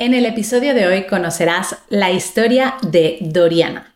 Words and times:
En 0.00 0.12
el 0.12 0.26
episodio 0.26 0.74
de 0.74 0.88
hoy 0.88 1.04
conocerás 1.04 1.76
la 1.88 2.10
historia 2.10 2.74
de 2.82 3.18
Doriana. 3.20 3.94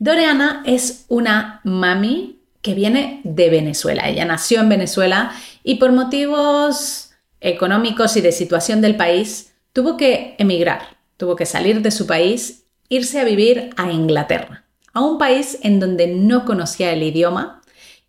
Doriana 0.00 0.64
es 0.66 1.04
una 1.06 1.60
mami 1.62 2.40
que 2.62 2.74
viene 2.74 3.20
de 3.22 3.48
Venezuela. 3.48 4.08
Ella 4.08 4.24
nació 4.24 4.58
en 4.58 4.68
Venezuela 4.68 5.32
y 5.62 5.76
por 5.76 5.92
motivos 5.92 7.12
económicos 7.40 8.16
y 8.16 8.22
de 8.22 8.32
situación 8.32 8.80
del 8.80 8.96
país 8.96 9.52
tuvo 9.72 9.96
que 9.96 10.34
emigrar, 10.38 10.96
tuvo 11.16 11.36
que 11.36 11.46
salir 11.46 11.80
de 11.80 11.92
su 11.92 12.08
país, 12.08 12.64
irse 12.88 13.20
a 13.20 13.24
vivir 13.24 13.70
a 13.76 13.92
Inglaterra, 13.92 14.64
a 14.94 15.00
un 15.00 15.16
país 15.16 15.58
en 15.62 15.78
donde 15.78 16.08
no 16.08 16.44
conocía 16.44 16.92
el 16.92 17.04
idioma 17.04 17.62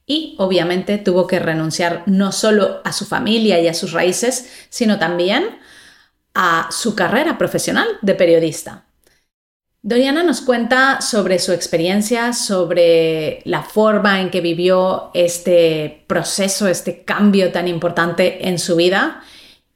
y 0.08 0.34
obviamente 0.40 0.98
tuvo 0.98 1.28
que 1.28 1.38
renunciar 1.38 2.02
no 2.08 2.32
solo 2.32 2.82
a 2.84 2.94
su 2.94 3.06
familia 3.06 3.60
y 3.60 3.68
a 3.68 3.76
sus 3.76 3.92
raíces, 3.92 4.50
sino 4.70 4.98
también 4.98 5.57
a 6.40 6.68
su 6.70 6.94
carrera 6.94 7.36
profesional 7.40 7.88
de 8.04 8.14
periodista. 8.14 8.86
Doriana 9.82 10.22
nos 10.22 10.42
cuenta 10.42 11.02
sobre 11.02 11.40
su 11.40 11.52
experiencia, 11.52 12.32
sobre 12.34 13.42
la 13.44 13.64
forma 13.64 14.22
en 14.22 14.30
que 14.30 14.40
vivió 14.40 15.10
este 15.16 16.04
proceso, 16.06 16.68
este 16.68 17.04
cambio 17.04 17.52
tan 17.52 17.68
importante 17.68 18.48
en 18.48 18.60
su 18.60 18.76
vida 18.76 19.24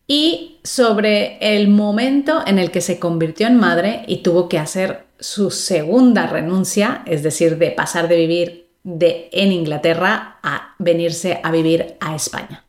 y 0.06 0.60
sobre 0.64 1.38
el 1.40 1.68
momento 1.68 2.44
en 2.46 2.60
el 2.60 2.70
que 2.70 2.82
se 2.82 3.00
convirtió 3.00 3.48
en 3.48 3.58
madre 3.58 4.04
y 4.06 4.18
tuvo 4.18 4.48
que 4.48 4.60
hacer 4.60 5.08
su 5.20 5.50
segunda 5.50 6.28
renuncia, 6.28 7.02
es 7.08 7.24
decir, 7.24 7.58
de 7.58 7.72
pasar 7.72 8.08
de 8.08 8.18
vivir 8.18 8.70
de, 8.84 9.30
en 9.32 9.52
Inglaterra 9.52 10.40
a 10.44 10.76
venirse 10.78 11.40
a 11.44 11.50
vivir 11.50 11.96
a 12.00 12.16
España. 12.16 12.66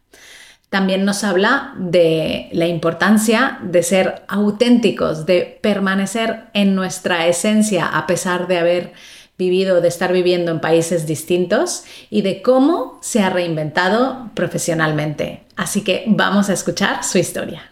También 0.72 1.04
nos 1.04 1.22
habla 1.22 1.74
de 1.76 2.48
la 2.52 2.66
importancia 2.66 3.58
de 3.62 3.82
ser 3.82 4.22
auténticos, 4.26 5.26
de 5.26 5.58
permanecer 5.60 6.44
en 6.54 6.74
nuestra 6.74 7.26
esencia 7.26 7.84
a 7.86 8.06
pesar 8.06 8.46
de 8.46 8.56
haber 8.56 8.92
vivido, 9.36 9.82
de 9.82 9.88
estar 9.88 10.14
viviendo 10.14 10.50
en 10.50 10.60
países 10.60 11.06
distintos 11.06 11.84
y 12.08 12.22
de 12.22 12.40
cómo 12.40 12.98
se 13.02 13.22
ha 13.22 13.28
reinventado 13.28 14.30
profesionalmente. 14.32 15.42
Así 15.56 15.82
que 15.82 16.04
vamos 16.06 16.48
a 16.48 16.54
escuchar 16.54 17.04
su 17.04 17.18
historia. 17.18 17.70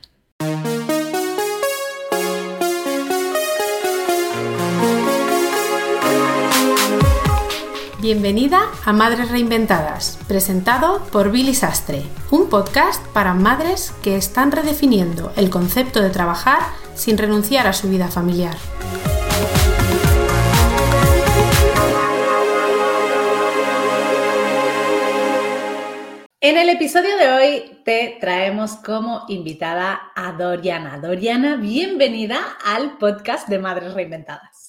Bienvenida 8.12 8.62
a 8.84 8.92
Madres 8.92 9.30
Reinventadas, 9.30 10.19
presentado 10.27 11.00
por 11.12 11.30
Billy 11.30 11.55
Sastre, 11.55 12.03
un 12.33 12.48
podcast 12.48 13.00
para 13.12 13.34
madres 13.34 13.92
que 14.02 14.17
están 14.17 14.50
redefiniendo 14.50 15.33
el 15.36 15.48
concepto 15.48 16.02
de 16.02 16.11
trabajar 16.11 16.58
sin 16.97 17.17
renunciar 17.17 17.69
a 17.69 17.72
su 17.72 17.89
vida 17.89 18.08
familiar. 18.08 18.56
En 26.41 26.58
el 26.58 26.69
episodio 26.69 27.17
de 27.17 27.30
hoy 27.30 27.80
te 27.84 28.19
traemos 28.20 28.72
como 28.72 29.24
invitada 29.28 30.11
a 30.17 30.33
Doriana. 30.33 30.98
Doriana, 30.98 31.55
bienvenida 31.58 32.41
al 32.67 32.98
podcast 32.98 33.48
de 33.48 33.61
Madres 33.61 33.95
Reinventadas. 33.95 34.59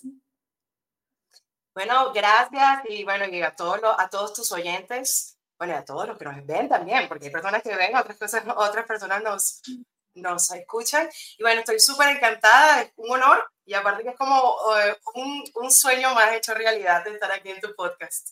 Bueno, 1.74 2.12
gracias 2.14 2.82
y 2.90 3.04
bueno, 3.04 3.26
y 3.26 3.42
a 3.42 3.56
todos, 3.56 3.80
a 3.98 4.10
todos 4.10 4.34
tus 4.34 4.52
oyentes, 4.52 5.38
bueno, 5.58 5.76
a 5.76 5.86
todos 5.86 6.08
los 6.08 6.18
que 6.18 6.26
nos 6.26 6.46
ven 6.46 6.68
también, 6.68 7.08
porque 7.08 7.26
hay 7.26 7.32
personas 7.32 7.64
que 7.64 7.76
ven, 7.76 7.96
otras, 7.96 8.18
cosas, 8.18 8.44
otras 8.56 8.86
personas 8.86 9.24
nos, 9.24 9.62
nos 10.16 10.52
escuchan. 10.52 11.08
Y 11.38 11.44
bueno, 11.44 11.62
estoy 11.62 11.80
súper 11.80 12.10
encantada, 12.18 12.82
es 12.82 12.92
un 12.98 13.12
honor 13.12 13.50
y 13.66 13.74
aparte 13.74 14.04
que 14.04 14.10
es 14.10 14.18
como 14.18 14.56
eh, 14.78 14.98
un, 15.16 15.44
un 15.56 15.72
sueño 15.72 16.14
más 16.14 16.34
hecho 16.34 16.54
realidad 16.54 17.06
de 17.06 17.12
estar 17.12 17.32
aquí 17.32 17.50
en 17.50 17.62
tu 17.62 17.74
podcast. 17.76 18.30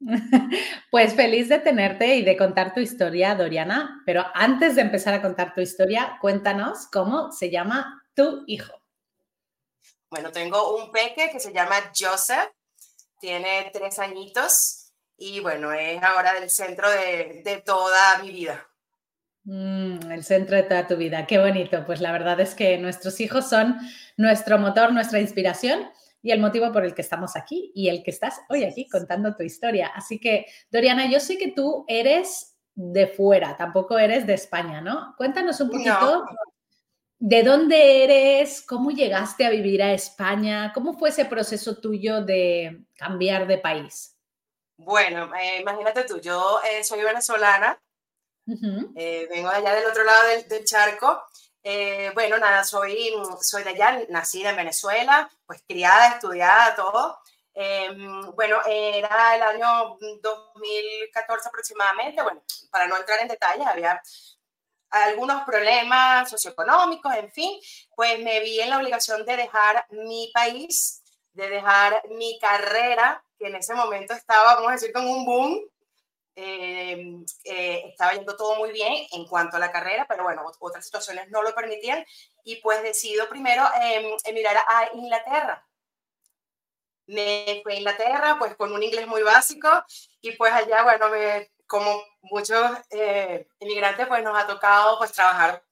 Pues 0.90 1.14
feliz 1.14 1.48
de 1.48 1.58
tenerte 1.58 2.14
y 2.14 2.22
de 2.22 2.36
contar 2.36 2.72
tu 2.72 2.80
historia, 2.80 3.34
Doriana, 3.34 4.02
pero 4.06 4.24
antes 4.34 4.76
de 4.76 4.82
empezar 4.82 5.12
a 5.14 5.22
contar 5.22 5.54
tu 5.54 5.60
historia, 5.60 6.18
cuéntanos 6.20 6.86
cómo 6.92 7.32
se 7.32 7.50
llama 7.50 8.02
tu 8.14 8.44
hijo. 8.46 8.83
Bueno, 10.14 10.30
tengo 10.30 10.76
un 10.76 10.92
peque 10.92 11.28
que 11.32 11.40
se 11.40 11.52
llama 11.52 11.74
Joseph, 11.92 12.48
tiene 13.18 13.68
tres 13.72 13.98
añitos 13.98 14.92
y 15.16 15.40
bueno, 15.40 15.72
es 15.72 16.00
ahora 16.04 16.34
del 16.34 16.48
centro 16.50 16.88
de, 16.88 17.42
de 17.44 17.56
toda 17.62 18.18
mi 18.22 18.30
vida. 18.30 18.64
Mm, 19.42 20.12
el 20.12 20.22
centro 20.22 20.54
de 20.54 20.62
toda 20.62 20.86
tu 20.86 20.96
vida, 20.96 21.26
qué 21.26 21.38
bonito. 21.38 21.84
Pues 21.84 22.00
la 22.00 22.12
verdad 22.12 22.38
es 22.38 22.54
que 22.54 22.78
nuestros 22.78 23.18
hijos 23.18 23.48
son 23.48 23.76
nuestro 24.16 24.56
motor, 24.56 24.92
nuestra 24.92 25.18
inspiración 25.18 25.90
y 26.22 26.30
el 26.30 26.38
motivo 26.38 26.70
por 26.70 26.84
el 26.84 26.94
que 26.94 27.02
estamos 27.02 27.34
aquí 27.34 27.72
y 27.74 27.88
el 27.88 28.04
que 28.04 28.12
estás 28.12 28.40
hoy 28.48 28.62
aquí 28.62 28.88
contando 28.88 29.34
tu 29.34 29.42
historia. 29.42 29.88
Así 29.96 30.20
que, 30.20 30.46
Doriana, 30.70 31.10
yo 31.10 31.18
sé 31.18 31.38
que 31.38 31.50
tú 31.50 31.84
eres 31.88 32.56
de 32.76 33.08
fuera, 33.08 33.56
tampoco 33.56 33.98
eres 33.98 34.28
de 34.28 34.34
España, 34.34 34.80
¿no? 34.80 35.16
Cuéntanos 35.16 35.60
un 35.60 35.70
poquito 35.70 36.24
¿De 37.18 37.42
dónde 37.42 38.04
eres? 38.04 38.62
¿Cómo 38.62 38.90
llegaste 38.90 39.46
a 39.46 39.50
vivir 39.50 39.82
a 39.82 39.92
España? 39.92 40.72
¿Cómo 40.74 40.98
fue 40.98 41.10
ese 41.10 41.24
proceso 41.24 41.76
tuyo 41.76 42.22
de 42.22 42.84
cambiar 42.96 43.46
de 43.46 43.58
país? 43.58 44.14
Bueno, 44.76 45.32
eh, 45.36 45.60
imagínate 45.60 46.04
tú, 46.04 46.20
yo 46.20 46.60
eh, 46.62 46.82
soy 46.82 47.02
venezolana, 47.02 47.80
eh, 48.96 49.26
vengo 49.30 49.48
de 49.48 49.56
allá 49.56 49.74
del 49.74 49.86
otro 49.86 50.02
lado 50.02 50.22
del, 50.48 50.64
charco. 50.64 51.22
bueno, 52.14 52.38
nada, 52.38 52.64
soy, 52.64 53.14
soy 53.40 53.62
de 53.62 53.70
allá, 53.70 54.04
nacida 54.08 54.50
en 54.50 54.56
Venezuela, 54.56 55.30
pues 55.46 55.62
criada, 55.66 56.08
estudiada, 56.08 56.74
todo. 56.74 57.18
Em, 57.54 58.32
bueno, 58.34 58.58
era 58.66 59.36
el 59.36 59.42
año 59.42 59.96
2014 60.20 61.48
aproximadamente, 61.48 62.20
bueno, 62.22 62.42
para 62.70 62.88
no 62.88 62.96
entrar 62.96 63.20
en 63.20 63.28
detalles, 63.28 63.66
había 63.66 64.02
algunos 65.02 65.42
problemas 65.42 66.30
socioeconómicos, 66.30 67.14
en 67.16 67.30
fin, 67.32 67.60
pues 67.96 68.18
me 68.20 68.40
vi 68.40 68.60
en 68.60 68.70
la 68.70 68.78
obligación 68.78 69.24
de 69.26 69.36
dejar 69.36 69.84
mi 69.90 70.30
país, 70.32 71.02
de 71.32 71.48
dejar 71.48 72.02
mi 72.10 72.38
carrera, 72.38 73.22
que 73.38 73.48
en 73.48 73.56
ese 73.56 73.74
momento 73.74 74.14
estaba, 74.14 74.54
vamos 74.54 74.70
a 74.70 74.74
decir, 74.74 74.92
con 74.92 75.06
un 75.06 75.24
boom. 75.24 75.60
Eh, 76.36 77.24
eh, 77.44 77.82
estaba 77.90 78.12
yendo 78.12 78.36
todo 78.36 78.56
muy 78.56 78.72
bien 78.72 79.06
en 79.12 79.26
cuanto 79.26 79.56
a 79.56 79.60
la 79.60 79.70
carrera, 79.70 80.06
pero 80.08 80.24
bueno, 80.24 80.42
otras 80.58 80.84
situaciones 80.84 81.30
no 81.30 81.42
lo 81.42 81.54
permitían 81.54 82.04
y 82.42 82.56
pues 82.56 82.82
decido 82.82 83.28
primero 83.28 83.64
em, 83.80 84.16
emigrar 84.24 84.56
a 84.56 84.90
Inglaterra. 84.94 85.64
Me 87.06 87.60
fui 87.62 87.74
a 87.74 87.76
Inglaterra 87.76 88.36
pues 88.38 88.56
con 88.56 88.72
un 88.72 88.82
inglés 88.82 89.06
muy 89.06 89.22
básico 89.22 89.68
y 90.20 90.32
pues 90.32 90.52
allá, 90.52 90.82
bueno, 90.82 91.08
me 91.08 91.52
como 91.66 92.02
muchos 92.22 92.70
eh, 92.90 93.48
inmigrantes, 93.60 94.06
pues 94.06 94.22
nos 94.22 94.36
ha 94.36 94.46
tocado 94.46 94.98
pues 94.98 95.12
trabajar 95.12 95.64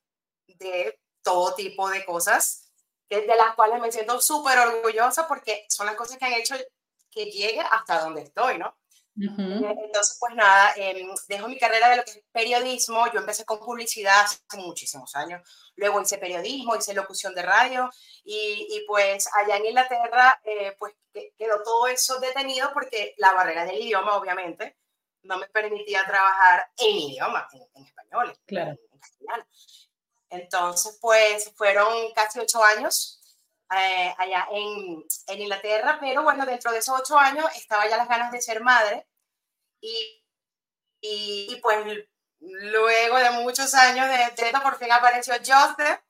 de 0.47 0.99
todo 1.23 1.55
tipo 1.55 1.89
de 1.89 2.05
cosas, 2.05 2.71
de 3.09 3.27
las 3.27 3.55
cuales 3.55 3.81
me 3.81 3.93
siento 3.93 4.21
súper 4.21 4.59
orgullosa 4.59 5.29
porque 5.29 5.67
son 5.69 5.87
las 5.87 5.97
cosas 5.97 6.17
que 6.17 6.25
han 6.25 6.33
hecho 6.33 6.57
que 7.11 7.27
llegue 7.27 7.61
hasta 7.61 8.01
donde 8.01 8.23
estoy, 8.23 8.59
¿no? 8.59 8.75
Eh, 9.21 9.77
entonces, 9.85 10.17
pues 10.19 10.35
nada, 10.35 10.73
em, 10.77 11.09
dejo 11.29 11.47
mi 11.47 11.59
carrera 11.59 11.91
de 11.91 11.97
lo 11.97 12.05
que 12.05 12.13
es 12.13 12.25
periodismo. 12.33 13.05
Yo 13.13 13.21
empecé 13.21 13.45
con 13.45 13.59
publicidad 13.59 14.23
hace 14.23 14.41
muchísimos 14.57 15.15
años. 15.15 15.43
Luego 15.77 16.01
hice 16.01 16.17
periodismo, 16.17 16.77
hice 16.77 16.95
locución 16.95 17.35
de 17.35 17.43
radio 17.43 17.91
y, 18.25 18.67
y 18.71 18.87
pues 18.87 19.29
allá 19.35 19.59
en 19.59 19.67
Inglaterra, 19.67 20.41
eh, 20.45 20.75
pues 20.79 20.95
quedó 21.13 21.63
todo 21.63 21.89
eso 21.89 22.19
detenido 22.21 22.71
porque 22.73 23.15
la 23.19 23.33
barrera 23.33 23.67
del 23.67 23.83
idioma, 23.83 24.17
obviamente, 24.17 24.79
no 25.23 25.39
me 25.39 25.47
permitía 25.49 26.05
trabajar 26.05 26.71
en 26.79 26.97
mi 26.97 27.13
idioma, 27.13 27.49
en, 27.53 27.85
español, 27.85 28.39
claro. 28.47 28.71
en, 28.71 28.99
castellano. 28.99 29.47
Entonces, 30.31 30.99
pues 31.01 31.53
fueron 31.57 32.13
casi 32.15 32.39
ocho 32.39 32.63
años 32.63 33.21
eh, 33.71 34.15
allá 34.19 34.49
en, 34.51 35.05
en, 35.29 35.41
Inglaterra, 35.41 35.99
pero 36.01 36.23
bueno, 36.23 36.45
dentro 36.47 36.73
de 36.73 36.79
esos 36.79 37.01
ocho 37.01 37.19
años 37.19 37.45
estaba 37.57 37.89
ya 37.89 37.97
las 37.97 38.09
ganas 38.09 38.33
de 38.33 38.41
ser 38.41 38.61
madre 38.61 39.07
y, 39.81 40.25
y, 41.01 41.59
pues 41.63 42.07
luego 42.41 43.19
de 43.19 43.31
muchos 43.31 43.73
años 43.75 44.09
de 44.09 44.23
entreno 44.23 44.63
por 44.63 44.79
fin 44.79 44.91
apareció 44.91 45.35
Joseph 45.35 46.01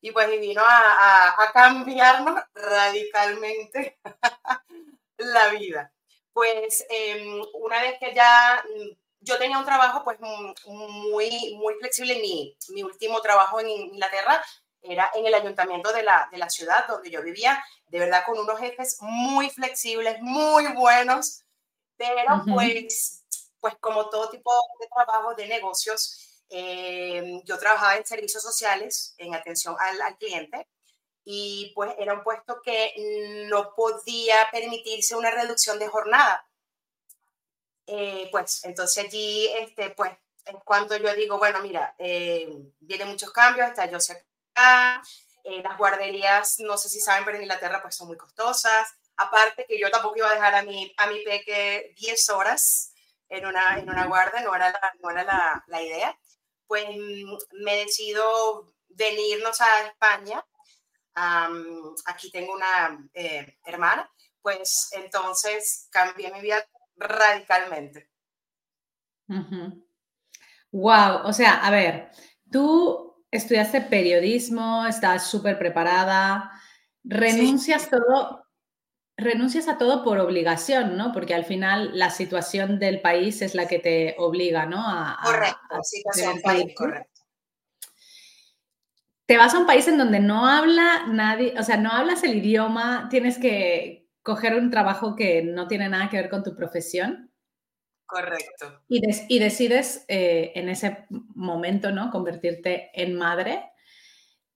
y 0.00 0.10
pues 0.10 0.28
vino 0.28 0.62
a, 0.62 1.28
a, 1.28 1.42
a 1.42 1.52
cambiarnos 1.52 2.40
radicalmente 2.54 3.98
la 5.16 5.48
vida 5.48 5.95
pues 6.36 6.84
em, 6.90 7.42
una 7.54 7.80
vez 7.80 7.98
que 7.98 8.12
ya 8.14 8.62
mm, 8.62 8.90
yo 9.20 9.38
tenía 9.38 9.58
un 9.58 9.64
trabajo 9.64 10.04
pues 10.04 10.20
muy, 10.20 11.54
muy 11.54 11.74
flexible, 11.80 12.20
mi, 12.20 12.54
mi 12.74 12.82
último 12.82 13.22
trabajo 13.22 13.58
en 13.58 13.70
Inglaterra 13.70 14.44
era 14.82 15.10
en 15.14 15.24
el 15.24 15.32
ayuntamiento 15.32 15.90
de 15.94 16.02
la, 16.02 16.28
de 16.30 16.36
la 16.36 16.50
ciudad 16.50 16.86
donde 16.88 17.10
yo 17.10 17.22
vivía, 17.22 17.64
de 17.88 18.00
verdad 18.00 18.22
con 18.26 18.38
unos 18.38 18.58
jefes 18.60 18.98
muy 19.00 19.48
flexibles, 19.48 20.20
muy 20.20 20.66
buenos, 20.74 21.42
pero 21.96 22.42
pues, 22.52 23.24
pues 23.58 23.74
como 23.80 24.10
todo 24.10 24.28
tipo 24.28 24.52
de 24.78 24.88
trabajo, 24.88 25.34
de 25.34 25.48
negocios, 25.48 26.22
Eh, 26.48 27.42
yo 27.44 27.58
trabajaba 27.58 27.96
en 27.96 28.06
servicios 28.06 28.42
sociales, 28.42 29.14
en 29.18 29.34
atención 29.34 29.74
al, 29.80 30.00
al, 30.00 30.16
cliente, 30.16 30.68
y 31.28 31.72
pues 31.74 31.92
era 31.98 32.14
un 32.14 32.22
puesto 32.22 32.62
que 32.62 32.94
no 33.50 33.74
podía 33.74 34.48
permitirse 34.52 35.16
una 35.16 35.32
reducción 35.32 35.76
de 35.80 35.88
jornada. 35.88 36.48
Eh, 37.84 38.28
pues 38.30 38.64
entonces 38.64 39.04
allí, 39.04 39.48
este, 39.58 39.90
pues, 39.90 40.12
en 40.44 40.58
cuanto 40.60 40.96
yo 40.96 41.12
digo, 41.14 41.36
bueno, 41.38 41.60
mira, 41.62 41.96
eh, 41.98 42.48
vienen 42.78 43.08
muchos 43.08 43.32
cambios, 43.32 43.68
está 43.68 43.86
yo 43.90 43.98
acá, 43.98 45.02
eh, 45.42 45.62
las 45.62 45.76
guarderías, 45.76 46.60
no 46.60 46.78
sé 46.78 46.88
si 46.88 47.00
saben, 47.00 47.24
pero 47.24 47.38
en 47.38 47.42
Inglaterra 47.42 47.82
pues 47.82 47.96
son 47.96 48.06
muy 48.06 48.16
costosas. 48.16 48.88
Aparte 49.16 49.66
que 49.68 49.80
yo 49.80 49.90
tampoco 49.90 50.18
iba 50.18 50.30
a 50.30 50.34
dejar 50.34 50.54
a 50.54 50.62
mi, 50.62 50.94
a 50.96 51.08
mi 51.08 51.24
peque 51.24 51.92
10 51.98 52.30
horas 52.30 52.92
en 53.28 53.46
una, 53.46 53.78
en 53.78 53.90
una 53.90 54.06
guardia, 54.06 54.42
no 54.42 54.54
era 54.54 54.70
la, 54.70 54.92
no 55.00 55.10
era 55.10 55.24
la, 55.24 55.64
la 55.66 55.82
idea. 55.82 56.16
Pues 56.68 56.86
mm, 56.88 57.36
me 57.64 57.76
decido 57.78 58.72
venirnos 58.88 59.60
a 59.60 59.86
España. 59.86 60.44
Aquí 61.16 62.30
tengo 62.30 62.52
una 62.52 63.08
eh, 63.14 63.58
hermana, 63.64 64.10
pues 64.42 64.90
entonces 64.92 65.88
cambié 65.90 66.32
mi 66.32 66.40
vida 66.40 66.64
radicalmente. 66.96 68.10
Wow, 70.72 71.22
o 71.24 71.32
sea, 71.32 71.66
a 71.66 71.70
ver, 71.70 72.10
tú 72.50 73.24
estudiaste 73.30 73.80
periodismo, 73.80 74.86
estás 74.86 75.26
súper 75.28 75.58
preparada, 75.58 76.52
renuncias 77.02 77.88
todo, 77.90 78.44
renuncias 79.16 79.68
a 79.68 79.78
todo 79.78 80.04
por 80.04 80.18
obligación, 80.18 80.96
¿no? 80.96 81.12
Porque 81.12 81.34
al 81.34 81.44
final 81.44 81.98
la 81.98 82.10
situación 82.10 82.78
del 82.78 83.00
país 83.00 83.42
es 83.42 83.54
la 83.54 83.66
que 83.66 83.78
te 83.78 84.14
obliga, 84.18 84.66
¿no? 84.66 84.82
A, 84.86 85.18
correcto, 85.24 85.82
situación 85.82 86.40
país, 86.42 86.74
correcto. 86.76 87.15
Te 89.26 89.36
vas 89.36 89.54
a 89.54 89.58
un 89.58 89.66
país 89.66 89.88
en 89.88 89.98
donde 89.98 90.20
no 90.20 90.46
habla 90.46 91.06
nadie, 91.08 91.54
o 91.58 91.62
sea, 91.62 91.76
no 91.76 91.90
hablas 91.90 92.22
el 92.22 92.36
idioma, 92.36 93.08
tienes 93.10 93.38
que 93.38 94.08
coger 94.22 94.54
un 94.54 94.70
trabajo 94.70 95.16
que 95.16 95.42
no 95.42 95.66
tiene 95.68 95.88
nada 95.88 96.08
que 96.08 96.16
ver 96.16 96.28
con 96.28 96.42
tu 96.42 96.54
profesión. 96.54 97.32
Correcto. 98.06 98.82
Y, 98.88 99.00
y 99.28 99.38
decides 99.40 100.04
eh, 100.08 100.52
en 100.54 100.68
ese 100.68 101.06
momento, 101.10 101.90
¿no? 101.90 102.10
Convertirte 102.10 102.90
en 102.94 103.16
madre. 103.16 103.64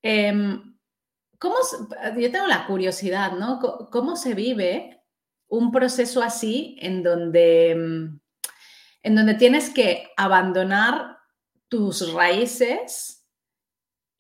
Em, 0.03 0.77
¿cómo, 1.39 1.57
yo 2.17 2.31
tengo 2.31 2.47
la 2.47 2.67
curiosidad, 2.67 3.33
¿no? 3.33 3.59
¿Cómo 3.91 4.17
se 4.17 4.35
vive 4.35 5.03
un 5.49 5.73
proceso 5.73 6.23
así 6.23 6.77
en 6.81 7.03
donde, 7.03 7.71
em, 7.73 8.21
en 9.03 9.15
donde 9.15 9.35
tienes 9.35 9.71
que 9.71 10.11
abandonar 10.17 11.19
tus 11.69 12.13
raíces 12.13 13.20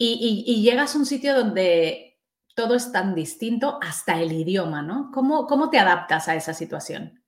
y, 0.02 0.44
y, 0.46 0.62
llegas 0.62 0.94
a 0.94 0.98
un 0.98 1.04
sitio 1.04 1.34
donde 1.34 2.18
todo 2.54 2.74
es 2.74 2.90
tan 2.90 3.14
distinto, 3.14 3.78
hasta 3.82 4.18
el 4.18 4.32
idioma, 4.32 4.80
¿no? 4.80 5.10
¿Cómo, 5.12 5.46
cómo 5.46 5.68
te 5.68 5.78
adaptas 5.78 6.26
a 6.26 6.34
esa 6.34 6.54
situación? 6.54 7.22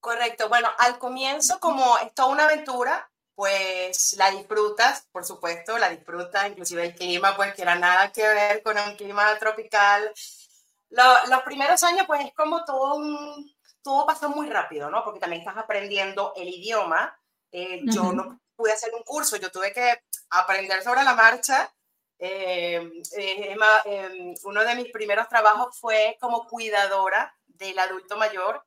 Correcto. 0.00 0.50
Bueno, 0.50 0.68
al 0.78 0.98
comienzo, 0.98 1.58
como 1.60 1.96
es 1.98 2.12
toda 2.12 2.28
una 2.28 2.44
aventura, 2.44 3.10
pues 3.34 4.16
la 4.18 4.30
disfrutas, 4.32 5.08
por 5.12 5.24
supuesto, 5.24 5.78
la 5.78 5.88
disfrutas, 5.88 6.50
inclusive 6.50 6.84
el 6.84 6.94
clima, 6.94 7.34
pues 7.34 7.54
que 7.54 7.62
era 7.62 7.74
nada 7.74 8.12
que 8.12 8.22
ver 8.22 8.62
con 8.62 8.76
un 8.76 8.94
clima 8.94 9.24
tropical. 9.38 10.12
los 10.90 11.42
primeros 11.44 11.82
años, 11.84 12.04
pues 12.06 12.26
es 12.26 12.34
como 12.34 12.66
todo 12.66 12.96
un, 12.96 13.50
todo 13.82 14.04
pasó 14.04 14.28
muy 14.28 14.50
rápido, 14.50 14.90
¿no? 14.90 15.02
Porque 15.04 15.20
también 15.20 15.40
estás 15.40 15.56
aprendiendo 15.56 16.34
el 16.36 16.48
idioma. 16.48 17.18
Eh, 17.50 17.80
yo 17.84 18.12
no 18.12 18.40
pude 18.56 18.72
hacer 18.72 18.94
un 18.94 19.02
curso, 19.02 19.36
yo 19.36 19.50
tuve 19.50 19.72
que 19.72 20.02
aprender 20.30 20.82
sobre 20.82 21.04
la 21.04 21.14
marcha. 21.14 21.72
Eh, 22.18 22.90
eh, 23.16 23.56
em, 23.84 24.34
uno 24.44 24.64
de 24.64 24.74
mis 24.76 24.90
primeros 24.92 25.28
trabajos 25.28 25.78
fue 25.78 26.16
como 26.20 26.46
cuidadora 26.46 27.34
del 27.46 27.78
adulto 27.78 28.16
mayor 28.16 28.64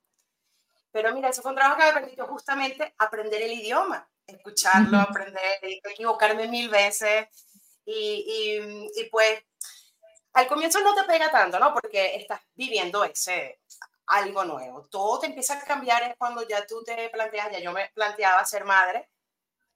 pero 0.98 1.14
mira, 1.14 1.30
eso 1.30 1.44
fue 1.44 1.52
un 1.52 1.58
trabajo 1.58 1.80
que 1.80 1.86
me 1.86 1.94
permitió 1.94 2.26
justamente 2.26 2.96
aprender 2.98 3.40
el 3.42 3.52
idioma, 3.52 4.10
escucharlo, 4.26 4.98
aprender, 5.00 5.60
equivocarme 5.62 6.48
mil 6.48 6.70
veces. 6.70 7.28
Y, 7.86 8.60
y, 8.96 9.04
pues 9.12 9.44
al 10.34 10.48
comienzo 10.48 10.80
no 10.82 10.96
te 10.96 11.04
pega 11.04 11.30
tanto, 11.30 11.60
¿no? 11.60 11.72
Porque 11.72 12.16
estás 12.16 12.42
viviendo 12.56 13.04
ese 13.04 13.62
algo 14.08 14.44
nuevo. 14.44 14.88
Todo 14.90 15.20
te 15.20 15.28
empieza 15.28 15.54
a 15.54 15.64
cambiar 15.64 16.02
es 16.02 16.16
cuando 16.18 16.48
ya 16.48 16.66
tú 16.66 16.84
te 16.84 17.10
planteas, 17.10 17.52
ya 17.52 17.60
yo 17.60 17.72
me 17.72 17.92
planteaba 17.94 18.44
ser 18.44 18.66
madre, 18.66 19.08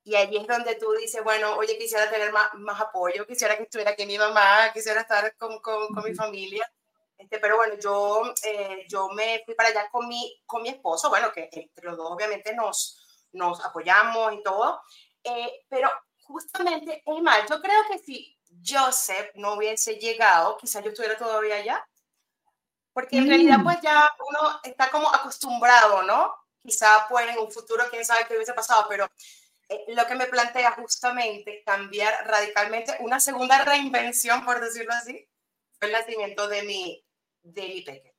y 0.04 0.16
allí 0.16 0.38
es 0.38 0.48
donde 0.48 0.76
tú 0.76 0.92
dices, 0.94 1.24
bueno, 1.24 1.56
oye, 1.58 1.78
quisiera 1.78 2.10
tener 2.10 2.32
más, 2.32 2.54
más 2.56 2.80
apoyo, 2.82 3.26
quisiera 3.28 3.56
que 3.56 3.64
estuviera 3.64 3.92
aquí 3.92 4.06
mi 4.06 4.18
mamá, 4.18 4.72
quisiera 4.74 5.02
estar 5.02 5.36
con, 5.38 5.60
con, 5.60 5.94
con 5.94 6.04
mi 6.04 6.16
familia. 6.16 6.70
Este, 7.18 7.38
pero 7.38 7.58
bueno, 7.58 7.76
yo, 7.80 8.34
eh, 8.44 8.86
yo 8.90 9.10
me 9.10 9.44
fui 9.46 9.54
para 9.54 9.70
allá 9.70 9.90
con 9.92 10.08
mi, 10.08 10.42
con 10.48 10.64
mi 10.64 10.70
esposo, 10.70 11.10
bueno, 11.10 11.32
que 11.32 11.50
entre 11.52 11.86
los 11.86 11.96
dos 11.96 12.12
obviamente 12.12 12.56
nos, 12.56 13.28
nos 13.34 13.64
apoyamos 13.64 14.34
y 14.34 14.42
todo, 14.42 14.82
eh, 15.24 15.66
pero 15.70 15.92
justamente, 16.24 17.04
es 17.06 17.22
mal, 17.22 17.46
yo 17.48 17.62
creo 17.62 17.84
que 17.92 18.00
si 18.00 18.36
Joseph 18.66 19.30
no 19.36 19.54
hubiese 19.54 19.98
llegado, 19.98 20.58
quizás 20.58 20.84
yo 20.84 20.90
estuviera 20.90 21.16
todavía 21.16 21.58
allá, 21.58 21.88
porque 22.92 23.18
en 23.18 23.28
realidad 23.28 23.60
mm. 23.60 23.64
pues 23.64 23.82
ya 23.82 24.10
uno 24.28 24.60
está 24.64 24.90
como 24.90 25.08
acostumbrado, 25.14 26.02
¿no? 26.02 26.34
Quizá 26.64 27.06
pues 27.08 27.30
en 27.30 27.38
un 27.38 27.52
futuro, 27.52 27.86
quién 27.92 28.04
sabe 28.04 28.26
qué 28.28 28.36
hubiese 28.36 28.54
pasado, 28.54 28.88
pero 28.90 29.08
eh, 29.72 29.86
lo 29.96 30.06
que 30.06 30.16
me 30.16 30.26
plantea 30.26 30.72
justamente 30.72 31.64
cambiar 31.66 32.14
radicalmente 32.28 32.92
una 33.00 33.22
segunda 33.22 33.64
reinvención, 33.64 34.44
por 34.44 34.60
decirlo 34.60 34.92
así, 34.92 35.28
fue 35.80 35.88
el 35.88 35.94
nacimiento 35.94 36.50
de 36.50 36.64
mi, 36.64 37.06
de 37.42 37.62
mi 37.62 37.82
pequeño. 37.82 38.14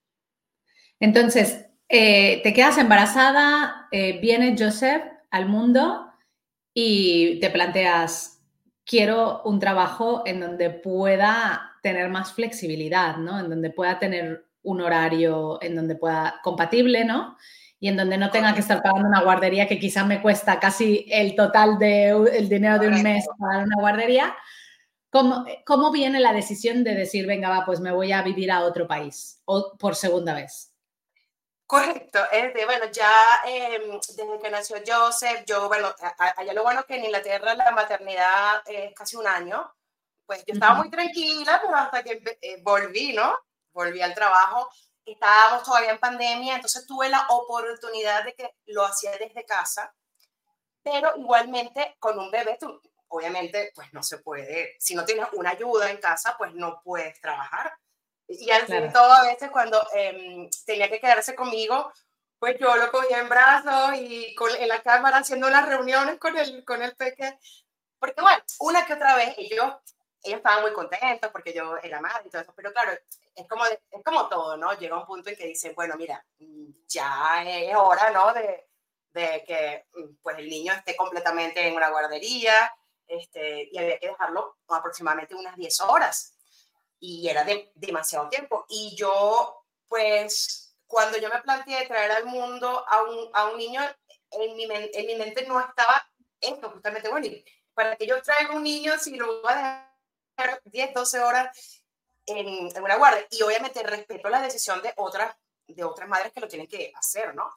Entonces, 0.99 1.66
eh, 1.90 2.40
te 2.43 2.54
quedas 2.54 2.78
embarazada, 2.78 3.88
eh, 3.93 4.19
viene 4.20 4.56
Joseph 4.58 5.02
al 5.31 5.46
mundo 5.46 6.10
y 6.72 7.38
te 7.40 7.50
planteas, 7.50 8.40
quiero 8.87 9.43
un 9.43 9.60
trabajo 9.60 10.22
en 10.25 10.40
donde 10.40 10.70
pueda 10.70 11.76
tener 11.82 12.08
más 12.08 12.32
flexibilidad, 12.32 13.19
¿no? 13.19 13.38
En 13.38 13.50
donde 13.50 13.69
pueda 13.69 13.98
tener 13.98 14.46
un 14.62 14.81
horario, 14.81 15.58
en 15.60 15.76
donde 15.76 15.96
pueda 15.96 16.40
compatible, 16.43 17.05
¿no? 17.05 17.37
Y 17.82 17.88
en 17.88 17.96
donde 17.96 18.17
no 18.17 18.31
tenga 18.31 18.55
que 18.55 18.61
estar 18.61 18.81
pagando 18.81 19.08
una 19.08 19.23
guardería 19.23 19.67
que 19.67 19.81
quizás 19.81 20.06
me 20.06 20.23
cuesta 20.23 20.61
casi 20.61 21.05
el 21.11 21.34
total 21.34 21.81
del 21.81 22.25
de, 22.25 22.46
dinero 22.49 22.79
de 22.79 22.87
un 22.87 23.02
mes 23.02 23.26
para 23.37 23.64
una 23.64 23.75
guardería, 23.76 24.37
¿Cómo, 25.12 25.44
¿Cómo 25.67 25.93
viene 25.93 26.20
la 26.20 26.32
decisión 26.32 26.84
de 26.84 26.94
decir, 26.94 27.26
venga, 27.26 27.50
va, 27.50 27.67
pues 27.67 27.81
me 27.81 27.93
voy 27.93 28.12
a 28.12 28.22
vivir 28.22 28.51
a 28.51 28.60
otro 28.60 28.89
país 28.89 29.43
o 29.44 29.77
por 29.77 29.94
segunda 29.94 30.32
vez? 30.32 30.72
Correcto, 31.67 32.19
bueno, 32.67 32.86
ya 32.91 33.10
em, 33.46 33.93
desde 33.93 34.39
que 34.43 34.51
nació 34.51 34.77
Joseph, 34.86 35.44
yo, 35.46 35.69
bueno, 35.69 35.94
allá 36.19 36.53
lo 36.55 36.62
bueno 36.62 36.84
que 36.84 36.96
en 36.96 37.05
Inglaterra 37.05 37.55
la 37.55 37.72
maternidad 37.72 38.62
es 38.67 38.94
casi 38.94 39.17
un 39.17 39.27
año, 39.27 39.70
pues 40.24 40.44
yo 40.46 40.55
estaba 40.55 40.77
muy 40.77 40.89
tranquila, 40.89 41.60
pero 41.62 41.77
hasta 41.77 42.03
que 42.03 42.22
eh, 42.41 42.62
volví, 42.62 43.12
¿no? 43.12 43.39
Volví 43.72 44.01
al 44.01 44.15
trabajo, 44.15 44.70
estábamos 45.05 45.65
todavía 45.65 45.91
en 45.91 45.99
pandemia, 45.99 46.55
entonces 46.55 46.87
tuve 46.87 47.09
la 47.09 47.27
oportunidad 47.29 48.25
de 48.25 48.35
que 48.35 48.55
lo 48.67 48.85
hacía 48.85 49.13
desde 49.19 49.44
casa, 49.44 49.94
pero 50.82 51.17
igualmente 51.17 51.97
con 51.99 52.19
un 52.19 52.31
bebé, 52.31 52.56
tú, 52.59 52.81
obviamente, 53.09 53.73
pues 53.75 53.93
no 53.93 54.03
se 54.03 54.19
puede, 54.19 54.77
si 54.79 54.94
no 54.94 55.05
tienes 55.05 55.27
una 55.32 55.51
ayuda 55.51 55.91
en 55.91 55.99
casa, 55.99 56.35
pues 56.39 56.55
no 56.55 56.81
puedes 56.82 57.21
trabajar. 57.21 57.73
Y 58.29 58.51
al 58.51 58.67
fin 58.67 58.93
todo, 58.93 59.13
a 59.13 59.25
veces 59.25 59.51
cuando 59.51 59.85
em, 59.93 60.49
tenía 60.65 60.89
que 60.89 61.01
quedarse 61.01 61.35
conmigo, 61.35 61.93
pues 62.39 62.59
yo 62.59 62.75
lo 62.77 62.91
cogía 62.91 63.21
en 63.21 63.29
brazos 63.29 63.94
y 63.97 64.35
con, 64.35 64.51
en 64.56 64.69
la 64.69 64.82
cámara 64.82 65.19
haciendo 65.19 65.47
unas 65.47 65.69
reuniones 65.69 66.19
con 66.19 66.37
el, 66.37 66.65
con 66.65 66.82
el 66.82 66.97
peque. 66.97 67.39
Porque 67.99 68.21
bueno, 68.21 68.43
una 68.61 68.87
que 68.87 68.94
otra 68.94 69.15
vez 69.15 69.35
ellos, 69.37 69.75
ellos 70.23 70.39
estaban 70.39 70.63
muy 70.63 70.73
contentos 70.73 71.31
porque 71.31 71.53
yo 71.53 71.77
era 71.82 72.01
madre 72.01 72.25
y 72.27 72.31
todo 72.31 72.43
eso, 72.43 72.53
pero 72.56 72.73
claro, 72.73 72.93
es 73.34 73.48
como, 73.48 73.65
es 73.65 74.05
como 74.05 74.29
todo, 74.29 74.56
¿no? 74.56 74.72
Llega 74.74 74.98
un 74.98 75.06
punto 75.06 75.31
en 75.31 75.36
que 75.36 75.46
dicen, 75.46 75.74
bueno, 75.74 75.94
mira, 75.96 76.24
ya 76.86 77.43
es 77.46 77.74
hora, 77.77 78.10
¿no? 78.10 78.32
De, 78.34 78.69
de 79.12 79.44
que 79.46 79.86
pues 80.22 80.39
el 80.39 80.48
niño 80.48 80.72
esté 80.72 80.96
completamente 80.96 81.67
en 81.67 81.74
una 81.74 81.91
guardería, 81.91 82.72
este, 83.06 83.69
y 83.70 83.79
había 83.79 83.98
que 83.98 84.08
dejarlo 84.08 84.58
aproximadamente 84.69 85.34
unas 85.34 85.56
10 85.56 85.81
horas. 85.81 86.34
Y 86.98 87.29
era 87.29 87.44
de, 87.44 87.72
demasiado 87.74 88.29
tiempo. 88.29 88.65
Y 88.69 88.94
yo, 88.96 89.65
pues, 89.89 90.77
cuando 90.86 91.19
yo 91.19 91.29
me 91.29 91.43
planteé 91.43 91.86
traer 91.86 92.12
al 92.12 92.27
mundo 92.27 92.84
a 92.89 93.03
un, 93.03 93.31
a 93.32 93.48
un 93.48 93.58
niño, 93.58 93.81
en 94.31 94.56
mi, 94.56 94.65
en 94.65 95.06
mi 95.06 95.15
mente 95.17 95.46
no 95.46 95.60
estaba 95.60 96.06
esto, 96.41 96.70
justamente, 96.70 97.08
bueno, 97.08 97.29
para 97.74 97.96
que 97.96 98.06
yo 98.06 98.20
traiga 98.22 98.55
un 98.55 98.62
niño 98.62 98.98
si 98.98 99.17
lo 99.17 99.43
voy 99.43 99.53
a 99.53 99.91
dejar 100.36 100.60
10, 100.65 100.94
12 100.94 101.20
horas 101.20 101.81
en, 102.26 102.69
en, 102.74 102.82
una 102.82 102.96
guardia. 102.96 103.26
Y 103.31 103.43
obviamente 103.43 103.82
respeto 103.82 104.29
la 104.29 104.43
decisión 104.43 104.82
de 104.82 104.93
otras, 104.96 105.34
de 105.67 105.84
otras 105.84 106.08
madres 106.08 106.32
que 106.32 106.41
lo 106.41 106.48
tienen 106.48 106.69
que 106.69 106.93
hacer, 106.96 107.34
¿no? 107.34 107.52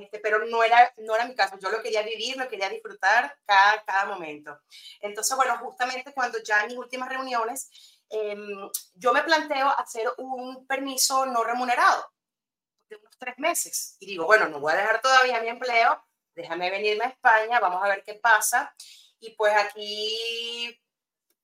este, 0.00 0.18
pero 0.20 0.44
no 0.46 0.62
era, 0.62 0.92
no 0.98 1.14
era 1.14 1.26
mi 1.26 1.34
caso, 1.34 1.58
yo 1.58 1.70
lo 1.70 1.82
quería 1.82 2.02
vivir, 2.02 2.36
lo 2.36 2.48
quería 2.48 2.68
disfrutar 2.68 3.36
cada, 3.44 3.84
cada 3.84 4.06
momento. 4.06 4.58
Entonces, 5.00 5.36
bueno, 5.36 5.58
justamente 5.58 6.12
cuando 6.14 6.38
ya 6.42 6.62
en 6.62 6.68
mis 6.68 6.78
últimas 6.78 7.08
reuniones, 7.08 8.00
em, 8.08 8.70
yo 8.94 9.12
me 9.12 9.22
planteo 9.22 9.68
hacer 9.68 10.10
un 10.18 10.66
permiso 10.66 11.26
no 11.26 11.44
remunerado 11.44 12.10
de 12.88 12.96
unos 12.96 13.18
tres 13.18 13.34
meses. 13.38 13.96
Y 14.00 14.06
digo, 14.06 14.24
bueno, 14.24 14.48
no 14.48 14.60
voy 14.60 14.72
a 14.72 14.76
dejar 14.76 15.00
todavía 15.02 15.40
mi 15.40 15.48
empleo, 15.48 16.02
déjame 16.34 16.70
venirme 16.70 17.04
a 17.04 17.08
España, 17.08 17.60
vamos 17.60 17.82
a 17.84 17.88
ver 17.88 18.02
qué 18.02 18.14
pasa. 18.14 18.74
Y 19.20 19.30
pues 19.36 19.54
aquí, 19.54 20.80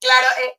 claro, 0.00 0.26
eh, 0.42 0.58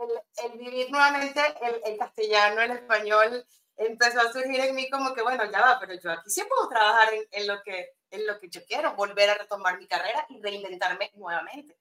el, 0.00 0.50
el 0.50 0.58
vivir 0.58 0.90
nuevamente 0.90 1.40
el, 1.62 1.80
el, 1.84 1.98
castellano, 1.98 2.60
el 2.60 2.72
español, 2.72 3.46
empezó 3.76 4.20
a 4.20 4.32
surgir 4.32 4.60
en 4.60 4.74
mí 4.74 4.88
como 4.90 5.14
que, 5.14 5.22
bueno, 5.22 5.44
ya 5.50 5.60
va, 5.60 5.78
pero 5.80 5.94
yo 5.94 6.10
aquí 6.10 6.30
sí 6.30 6.42
puedo 6.44 6.68
trabajar 6.68 7.14
en, 7.14 7.26
en, 7.30 7.46
lo, 7.46 7.62
que, 7.62 7.96
en 8.10 8.26
lo 8.26 8.38
que 8.38 8.48
yo 8.48 8.64
quiero, 8.66 8.94
volver 8.94 9.30
a 9.30 9.34
retomar 9.34 9.78
mi 9.78 9.86
carrera 9.86 10.26
y 10.28 10.40
reinventarme 10.40 11.12
nuevamente. 11.14 11.76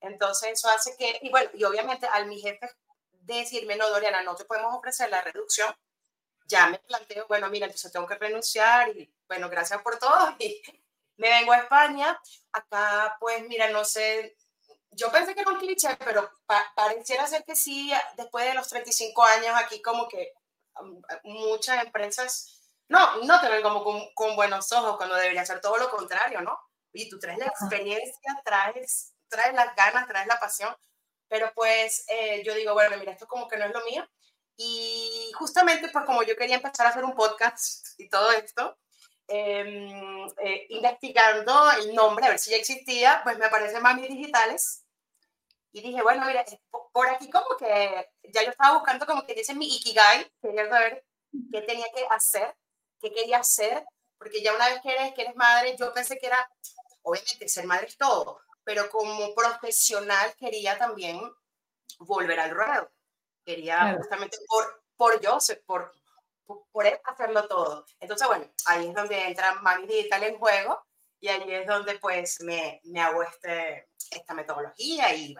Entonces 0.00 0.52
eso 0.52 0.68
hace 0.68 0.96
que, 0.96 1.18
y 1.22 1.30
bueno, 1.30 1.50
y 1.54 1.64
obviamente 1.64 2.06
al 2.06 2.26
mi 2.26 2.40
jefe 2.40 2.70
decirme, 3.12 3.76
no, 3.76 3.88
Doriana, 3.90 4.22
no 4.22 4.34
te 4.36 4.44
podemos 4.44 4.74
ofrecer 4.74 5.10
la 5.10 5.20
reducción, 5.22 5.74
ya 6.46 6.68
me 6.68 6.78
planteo, 6.78 7.26
bueno, 7.28 7.48
mira, 7.50 7.66
entonces 7.66 7.92
tengo 7.92 8.06
que 8.06 8.14
renunciar 8.14 8.88
y 8.96 9.12
bueno, 9.26 9.48
gracias 9.50 9.82
por 9.82 9.98
todo 9.98 10.34
y 10.38 10.62
me 11.16 11.28
vengo 11.28 11.52
a 11.52 11.58
España. 11.58 12.18
Acá, 12.52 13.16
pues 13.20 13.46
mira, 13.48 13.70
no 13.70 13.84
sé, 13.84 14.36
yo 14.90 15.10
pensé 15.12 15.34
que 15.34 15.40
era 15.40 15.50
un 15.50 15.58
cliché, 15.58 15.96
pero 16.04 16.30
pareciera 16.74 17.26
ser 17.26 17.44
que 17.44 17.54
sí, 17.54 17.92
después 18.16 18.44
de 18.46 18.54
los 18.54 18.68
35 18.68 19.22
años 19.22 19.54
aquí 19.56 19.80
como 19.82 20.08
que 20.08 20.32
um, 20.80 21.02
muchas 21.24 21.84
empresas, 21.84 22.72
no, 22.88 23.22
no 23.24 23.40
te 23.40 23.48
ven 23.48 23.62
como 23.62 23.84
con, 23.84 24.12
con, 24.14 24.34
buenos 24.34 24.72
ojos 24.72 24.96
cuando 24.96 25.14
debería 25.14 25.44
ser 25.44 25.60
todo 25.60 25.76
lo 25.76 25.90
contrario, 25.90 26.40
¿no? 26.40 26.58
Y 26.92 27.08
tú 27.08 27.18
traes 27.18 27.38
la 27.38 27.46
experiencia, 27.46 28.40
traes, 28.44 29.14
traes 29.28 29.54
las 29.54 29.74
ganas, 29.76 30.08
traes 30.08 30.26
la 30.26 30.40
pasión, 30.40 30.74
pero 31.28 31.52
pues 31.54 32.04
eh, 32.08 32.42
yo 32.44 32.54
digo, 32.54 32.72
bueno, 32.72 32.96
mira, 32.96 33.12
esto 33.12 33.26
como 33.28 33.46
que 33.46 33.58
no 33.58 33.66
es 33.66 33.72
lo 33.72 33.84
mío. 33.84 34.08
Y 34.56 35.30
justamente 35.38 35.88
pues 35.90 36.04
como 36.04 36.22
yo 36.24 36.34
quería 36.36 36.56
empezar 36.56 36.86
a 36.86 36.90
hacer 36.90 37.04
un 37.04 37.14
podcast 37.14 37.86
y 37.98 38.08
todo 38.08 38.32
esto, 38.32 38.76
eh, 39.28 40.26
eh, 40.42 40.66
investigando 40.70 41.70
el 41.72 41.94
nombre, 41.94 42.26
a 42.26 42.30
ver 42.30 42.38
si 42.38 42.50
ya 42.50 42.56
existía, 42.56 43.20
pues 43.22 43.38
me 43.38 43.44
aparecen 43.44 43.82
Mami 43.82 44.08
Digitales. 44.08 44.84
Y 45.70 45.82
dije, 45.82 46.02
bueno, 46.02 46.24
mira, 46.26 46.44
por 46.92 47.08
aquí 47.08 47.28
como 47.30 47.56
que 47.58 48.10
ya 48.32 48.42
yo 48.42 48.50
estaba 48.50 48.78
buscando 48.78 49.04
como 49.04 49.26
que 49.26 49.34
dice 49.34 49.54
mi 49.54 49.66
Ikigai, 49.66 50.32
quería 50.40 50.68
saber 50.68 51.04
qué 51.52 51.60
tenía 51.60 51.86
que 51.94 52.06
hacer, 52.10 52.56
qué 53.00 53.12
quería 53.12 53.38
hacer, 53.38 53.84
porque 54.16 54.42
ya 54.42 54.54
una 54.54 54.68
vez 54.70 54.80
que 54.82 54.92
eres, 54.92 55.14
que 55.14 55.22
eres 55.22 55.36
madre, 55.36 55.76
yo 55.78 55.92
pensé 55.92 56.18
que 56.18 56.26
era, 56.26 56.50
obviamente, 57.02 57.48
ser 57.48 57.66
madre 57.66 57.86
es 57.86 57.98
todo, 57.98 58.40
pero 58.64 58.88
como 58.90 59.34
profesional 59.34 60.34
quería 60.36 60.78
también 60.78 61.20
volver 61.98 62.40
al 62.40 62.50
ruedo. 62.50 62.90
Quería 63.44 63.94
justamente 63.96 64.38
por, 64.46 64.82
por 64.96 65.20
yo, 65.20 65.38
por, 65.66 65.94
por 66.72 66.86
hacerlo 67.04 67.46
todo. 67.46 67.84
Entonces, 68.00 68.26
bueno, 68.26 68.46
ahí 68.66 68.88
es 68.88 68.94
donde 68.94 69.28
entra 69.28 69.54
Mami 69.62 69.86
Digital 69.86 70.24
en 70.24 70.38
juego 70.38 70.80
y 71.20 71.28
ahí 71.28 71.42
es 71.46 71.66
donde 71.66 71.98
pues 71.98 72.40
me, 72.42 72.80
me 72.84 73.00
hago 73.00 73.22
este, 73.22 73.88
esta 74.10 74.34
metodología 74.34 75.14
y 75.14 75.34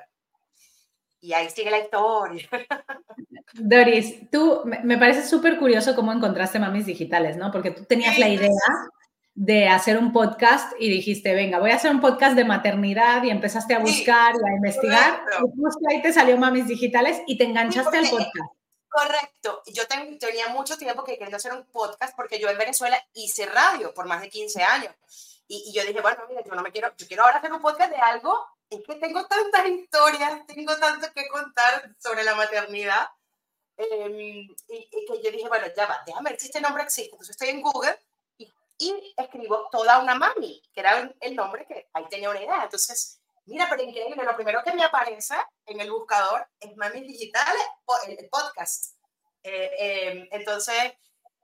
y 1.21 1.33
ahí 1.33 1.51
sigue 1.51 1.71
la 1.71 1.81
historia. 1.81 2.49
Doris, 3.55 4.31
tú 4.31 4.63
me 4.65 4.99
parece 4.99 5.27
súper 5.27 5.59
curioso 5.59 5.97
cómo 5.97 6.13
encontraste 6.13 6.59
Mamis 6.59 6.87
Digitales, 6.87 7.37
¿no? 7.37 7.51
Porque 7.51 7.71
tú 7.71 7.85
tenías 7.85 8.19
la 8.19 8.29
idea 8.29 8.51
de 9.35 9.69
hacer 9.69 9.99
un 9.99 10.13
podcast 10.13 10.73
y 10.79 10.89
dijiste, 10.91 11.35
venga, 11.35 11.59
voy 11.59 11.71
a 11.71 11.77
hacer 11.77 11.91
un 11.91 12.01
podcast 12.01 12.37
de 12.37 12.45
maternidad 12.45 13.23
y 13.25 13.31
empezaste 13.31 13.75
a 13.75 13.79
buscar 13.79 14.35
y 14.35 14.49
a 14.49 14.55
investigar. 14.55 15.23
Y 15.41 15.95
ahí 15.95 16.03
te 16.03 16.13
salió 16.13 16.37
Mamis 16.37 16.69
Digitales 16.69 17.21
y 17.27 17.39
te 17.39 17.45
enganchaste 17.45 17.97
al 17.97 18.09
podcast. 18.09 18.58
Correcto. 18.89 19.63
Yo 19.67 19.87
tenía 19.87 20.49
mucho 20.49 20.79
tiempo 20.79 21.05
que 21.05 21.19
quería 21.19 21.37
hacer 21.37 21.53
un 21.53 21.67
podcast 21.67 22.17
porque 22.17 22.39
yo 22.39 22.49
en 22.49 22.59
Venezuela 22.59 23.03
hice 23.13 23.47
radio 23.47 23.93
por 23.93 24.07
más 24.07 24.21
de 24.21 24.31
15 24.31 24.63
años. 24.63 24.95
Y, 25.47 25.73
yo 25.73 25.83
dije, 25.85 26.01
bueno, 26.01 26.23
mira, 26.29 26.43
yo 26.45 26.55
no 26.55 26.63
me 26.63 26.73
quiero, 26.73 26.95
yo 26.97 27.07
quiero 27.07 27.25
ahora 27.25 27.39
hacer 27.39 27.53
un 27.53 27.61
podcast 27.61 27.91
de 27.91 27.97
algo. 27.97 28.47
Es 28.69 28.81
que 28.87 28.97
tengo 28.97 29.27
tantas 29.27 29.67
historias, 29.67 30.47
tengo 30.47 30.77
tanto 30.77 31.09
que 31.15 31.27
contar 31.29 31.95
sobre 31.99 32.23
la 32.23 32.35
maternidad. 32.35 33.09
Em, 33.77 34.49
y, 34.69 35.07
que 35.07 35.23
yo 35.23 35.31
dije, 35.31 35.49
bueno, 35.49 35.67
ya 35.75 35.87
va, 35.87 36.03
déjame 36.07 36.31
ver 36.31 36.41
si 36.41 36.47
este 36.47 36.61
nombre 36.61 36.83
existe. 36.83 37.13
Entonces 37.13 37.31
estoy 37.31 37.49
en 37.51 37.63
Google 37.63 37.99
y, 38.37 38.53
y 38.79 39.15
escribo 39.17 39.69
toda 39.71 40.01
una 40.01 40.15
mami, 40.15 40.63
que 40.73 40.81
era 40.81 41.15
el 41.21 41.37
nombre 41.37 41.67
que 41.67 41.89
ahí 41.93 42.07
tenía 42.11 42.31
una 42.31 42.43
idea. 42.43 42.65
Entonces 42.65 43.21
Mira, 43.49 43.67
pero 43.71 43.83
increíble, 43.83 44.23
lo 44.23 44.37
primero 44.37 44.63
que 44.63 44.75
me 44.75 44.85
aparece 44.85 45.35
en 45.65 45.81
el 45.81 45.91
buscador 45.91 46.47
es 46.61 46.77
Mami 46.77 47.01
Digitales, 47.01 47.63
el 48.07 48.29
podcast. 48.29 48.95
Eh, 49.43 49.71
eh, 49.79 50.29
entonces, 50.33 50.93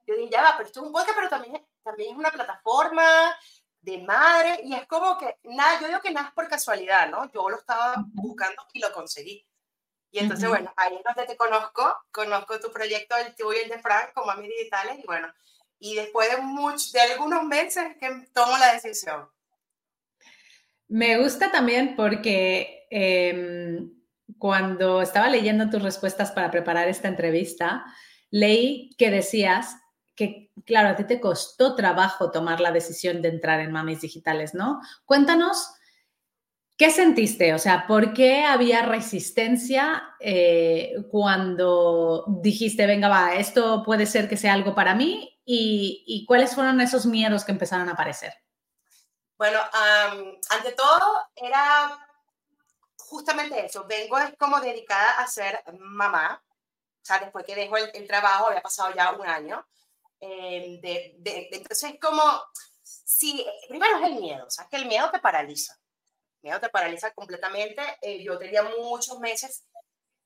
yo 0.07 0.15
dije, 0.15 0.29
ya 0.31 0.43
va, 0.43 0.55
pero 0.57 0.67
esto 0.67 0.81
es 0.81 0.87
un 0.87 0.93
podcast, 0.93 1.17
pero 1.17 1.31
también, 1.31 1.67
también 1.83 2.13
es 2.13 2.19
una 2.19 2.31
plataforma 2.31 3.35
de 3.81 3.99
madre, 4.03 4.61
y 4.65 4.75
es 4.75 4.87
como 4.87 5.17
que, 5.17 5.39
nada, 5.45 5.81
yo 5.81 5.87
digo 5.87 6.01
que 6.01 6.11
nada 6.11 6.29
es 6.29 6.35
por 6.35 6.47
casualidad, 6.47 7.09
¿no? 7.09 7.31
Yo 7.33 7.49
lo 7.49 7.57
estaba 7.57 7.95
buscando 8.13 8.67
y 8.75 8.81
lo 8.81 8.93
conseguí. 8.93 9.47
Y 10.11 10.19
entonces, 10.19 10.49
bueno, 10.49 10.73
ahí 10.77 10.97
es 10.97 11.03
donde 11.05 11.25
te 11.25 11.39
conozco, 11.39 11.97
conozco 12.13 12.61
tu 12.61 12.71
proyecto, 12.71 13.17
el 13.17 13.35
tuyo 13.35 13.59
y 13.59 13.63
el 13.63 13.71
de 13.71 13.79
Frank, 13.79 14.13
con 14.13 14.27
Mami 14.27 14.47
Digitales, 14.47 14.99
y 15.03 15.07
bueno, 15.07 15.33
y 15.79 15.95
después 15.95 16.29
de, 16.29 16.37
de 16.93 17.01
algunos 17.13 17.45
meses 17.45 17.97
que 17.99 18.29
tomo 18.35 18.59
la 18.59 18.75
decisión. 18.75 19.34
Me 20.89 21.19
gusta 21.19 21.51
también 21.51 21.95
porque 21.97 22.87
em, 22.91 23.91
cuando 24.39 25.03
estaba 25.03 25.29
leyendo 25.29 25.71
tus 25.71 25.83
respuestas 25.83 26.33
para 26.33 26.51
preparar 26.51 26.89
esta 26.89 27.09
entrevista, 27.09 27.85
leí 28.31 28.91
que 28.99 29.11
decías 29.11 29.77
que, 30.15 30.53
claro, 30.65 30.91
a 30.91 30.97
ti 30.97 31.05
te 31.05 31.21
costó 31.21 31.75
trabajo 31.75 32.31
tomar 32.31 32.61
la 32.61 32.73
decisión 32.73 33.23
de 33.23 33.29
entrar 33.31 33.61
en 33.61 33.73
Mamis 33.73 34.03
Digitales, 34.03 34.55
¿no? 34.55 34.81
Cuéntanos, 35.05 35.71
¿qué 36.77 36.91
sentiste? 36.91 37.55
O 37.55 37.59
sea, 37.59 37.87
¿por 37.87 38.13
qué 38.13 38.45
había 38.45 38.83
resistencia 38.83 40.03
eh, 40.21 40.95
cuando 41.11 42.25
dijiste, 42.43 42.87
venga, 42.87 43.09
va, 43.09 43.35
esto 43.35 43.83
puede 43.85 44.07
ser 44.07 44.29
que 44.29 44.37
sea 44.37 44.53
algo 44.53 44.75
para 44.75 44.95
mí? 44.95 45.31
y 45.47 46.25
cuáles 46.27 46.55
fueron 46.55 46.81
esos 46.81 47.05
miedos 47.05 47.45
que 47.45 47.53
empezaron 47.53 47.91
a 47.91 47.93
aparecer? 47.93 48.33
Bueno, 49.45 49.61
ante 50.49 50.73
todo 50.73 51.29
era 51.37 52.09
justamente 52.97 53.67
eso. 53.67 53.85
Vengo 53.85 54.17
es 54.17 54.35
como 54.39 54.59
dedicada 54.59 55.19
a 55.21 55.27
ser 55.27 55.63
mamá. 55.81 56.43
O 56.49 57.05
sea, 57.05 57.19
después 57.19 57.45
que 57.45 57.55
dejo 57.55 57.77
el, 57.77 58.07
trabajo, 58.07 58.47
había 58.47 58.63
pasado 58.63 58.95
ya 58.95 59.13
un 59.13 59.27
año. 59.27 59.63
Eh, 60.19 60.79
de, 60.81 61.17
de, 61.19 61.99
como, 62.01 62.23
sí, 62.83 63.47
primero 63.69 63.99
es 63.99 64.05
el 64.05 64.15
miedo. 64.15 64.47
O 64.47 64.51
sea, 64.51 64.67
que 64.67 64.77
el 64.77 64.87
miedo 64.87 65.11
te 65.11 65.19
paraliza. 65.19 65.79
El 66.41 66.49
miedo 66.49 66.61
te 66.61 66.71
paraliza 66.71 67.13
completamente. 67.13 67.83
Eh, 68.01 68.25
yo 68.25 68.39
tenía 68.39 68.63
muchos 68.63 69.19
meses 69.19 69.65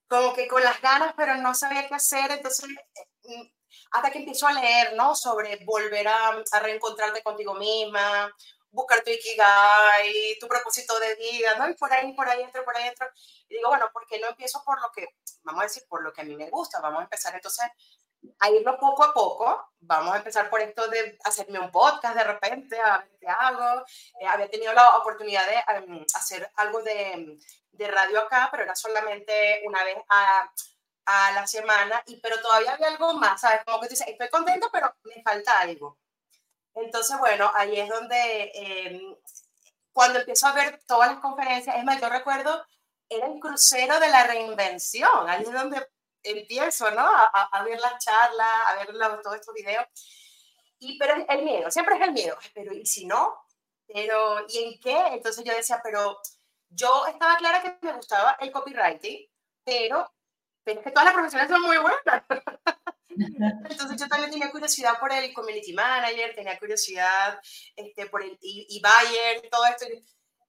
como 0.07 0.33
que 0.33 0.47
con 0.47 0.63
las 0.63 0.81
ganas, 0.81 1.13
pero 1.17 1.35
no 1.35 1.55
sabía 1.55 1.89
qué 1.89 1.95
hacer. 1.97 2.31
Entonces, 2.31 2.71
eh, 3.25 3.53
hasta 3.91 4.13
que 4.13 4.21
empiezo 4.21 4.47
a 4.47 4.53
leer, 4.53 4.95
¿no? 4.95 5.17
Sobre 5.17 5.57
volver 5.65 6.07
a, 6.07 6.41
a 6.53 6.61
reencontrarte 6.61 7.21
contigo 7.25 7.55
misma, 7.55 8.33
buscar 8.79 9.03
tu 9.03 9.11
ikigai, 9.11 10.39
tu 10.39 10.47
propósito 10.47 10.99
de 11.01 11.17
vida, 11.17 11.57
¿no? 11.57 11.69
Y 11.69 11.75
por 11.75 11.93
ahí, 11.93 12.13
por 12.13 12.29
ahí 12.29 12.43
entro, 12.43 12.65
por 12.65 12.77
ahí 12.77 12.87
entro. 12.87 13.09
Y 13.49 13.57
digo, 13.57 13.69
bueno, 13.69 13.91
¿por 13.93 14.07
qué 14.07 14.21
no 14.21 14.29
empiezo 14.29 14.63
por 14.65 14.81
lo 14.81 14.91
que, 14.93 15.17
vamos 15.43 15.63
a 15.63 15.65
decir, 15.65 15.83
por 15.89 16.03
lo 16.03 16.13
que 16.13 16.21
a 16.21 16.25
mí 16.25 16.37
me 16.37 16.49
gusta? 16.49 16.81
Vamos 16.81 17.01
a 17.01 17.05
empezar 17.05 17.35
entonces 17.35 17.67
a 18.39 18.51
irlo 18.51 18.79
poco 18.79 19.03
a 19.03 19.13
poco. 19.13 19.73
Vamos 19.81 20.15
a 20.15 20.19
empezar 20.19 20.49
por 20.49 20.61
esto 20.61 20.87
de 20.89 21.19
hacerme 21.25 21.59
un 21.59 21.73
podcast 21.73 22.17
de 22.17 22.25
repente, 22.25 22.81
a 22.81 22.99
ver 22.99 23.19
qué 23.21 23.27
hago. 23.27 23.85
Eh, 24.21 24.27
había 24.27 24.49
tenido 24.49 24.73
la 24.73 24.97
oportunidad 24.97 25.45
de 25.47 25.57
em, 25.77 26.07
hacer 26.15 26.49
algo 26.57 26.81
de, 26.83 27.37
de, 27.73 27.89
radio 27.89 28.21
acá, 28.21 28.49
pero 28.51 28.63
era 28.63 28.77
solamente 28.77 29.63
una 29.67 29.83
vez 29.83 29.99
a, 30.09 30.53
a 31.07 31.33
la 31.33 31.47
semana, 31.49 32.01
y, 32.07 32.21
pero 32.21 32.41
todavía 32.41 32.75
había 32.75 32.89
algo 32.89 33.15
más, 33.15 33.41
¿sabes? 33.41 33.65
Como 33.65 33.81
que 33.81 33.89
tú 33.89 33.95
dices, 33.95 34.09
estoy 34.09 34.29
contenta, 34.29 34.69
pero 34.73 34.95
me 35.03 35.21
falta 35.23 35.61
algo. 35.61 35.99
Entonces, 36.83 37.19
bueno, 37.19 37.51
ahí 37.55 37.79
es 37.79 37.89
donde 37.89 38.53
em, 38.55 39.17
cuando 39.93 40.21
empiezo 40.21 40.47
a 40.47 40.53
ver 40.53 40.81
todas 40.87 41.13
las 41.13 41.21
conferencias, 41.21 41.77
es 41.77 41.85
más, 41.85 42.01
yo 42.01 42.09
recuerdo, 42.09 42.65
era 43.09 43.27
el 43.27 43.41
crucero 43.41 43.99
de 44.01 44.09
la 44.09 44.27
reinvención, 44.27 45.29
ahí 45.29 45.43
es 45.43 45.53
donde 45.53 45.87
empiezo, 46.23 46.91
¿no? 46.91 47.01
A, 47.03 47.49
a 47.53 47.63
ver 47.65 47.81
las 47.81 48.05
charlas, 48.05 48.67
a 48.67 48.75
ver 48.77 49.23
todos 49.23 49.37
estos 49.37 49.55
videos. 49.55 49.87
Y, 50.79 50.99
pero 50.99 51.15
el 51.29 51.43
miedo, 51.43 51.71
siempre 51.71 51.97
es 51.97 52.03
el 52.03 52.13
miedo, 52.13 52.37
pero 52.55 52.73
¿y 52.73 52.87
si 52.87 53.07
no? 53.07 53.35
Pero, 53.87 54.47
¿y 54.49 54.59
en 54.65 54.81
qué? 54.81 55.15
Entonces 55.15 55.45
yo 55.45 55.53
decía, 55.53 55.81
pero 55.83 56.21
yo 56.69 57.07
estaba 57.07 57.37
clara 57.37 57.63
que 57.63 57.79
me 57.83 57.95
gustaba 57.95 58.37
el 58.41 58.53
copywriting, 58.53 59.27
pero, 59.65 60.11
pero 60.69 60.81
es 60.81 60.85
que 60.85 60.91
todas 60.91 61.07
las 61.07 61.15
profesiones 61.15 61.49
son 61.49 61.63
muy 61.63 61.79
buenas. 61.79 62.23
Entonces 63.71 63.99
yo 63.99 64.07
también 64.07 64.31
tenía 64.31 64.51
curiosidad 64.51 65.01
por 65.01 65.11
el 65.11 65.33
community 65.33 65.73
manager, 65.73 66.35
tenía 66.35 66.59
curiosidad 66.59 67.41
este, 67.75 68.05
por 68.07 68.23
el 68.23 68.39
e-buyer, 68.43 69.49
todo 69.51 69.65
esto. 69.65 69.87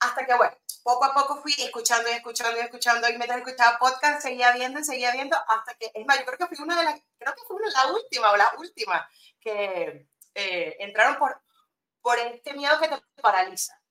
Hasta 0.01 0.25
que, 0.25 0.33
bueno, 0.35 0.57
poco 0.83 1.05
a 1.05 1.13
poco 1.13 1.41
fui 1.41 1.53
escuchando 1.57 2.09
y 2.09 2.15
escuchando 2.15 2.57
y 2.57 2.63
escuchando 2.63 3.07
y 3.07 3.17
mientras 3.17 3.39
escuchaba 3.39 3.79
podcast 3.79 4.21
seguía 4.21 4.51
viendo 4.51 4.81
y 4.81 4.83
seguía 4.83 5.11
viendo 5.13 5.37
hasta 5.37 5.73
que, 5.75 5.89
es 5.93 6.05
más, 6.05 6.19
yo 6.19 6.25
creo 6.25 6.37
que 6.37 6.53
fui 6.53 6.65
una 6.65 6.77
de 6.77 6.83
las, 6.83 7.01
creo 7.17 7.33
que 7.33 7.41
fue 7.47 7.55
una, 7.55 7.69
la 7.69 7.93
última 7.93 8.31
o 8.31 8.37
la 8.37 8.51
última 8.57 9.09
que 9.39 10.05
eh, 10.35 10.75
entraron 10.79 11.17
por, 11.17 11.41
por 12.01 12.19
este 12.19 12.53
miedo 12.55 12.77
que 12.81 12.89
te 12.89 13.21
paraliza. 13.21 13.81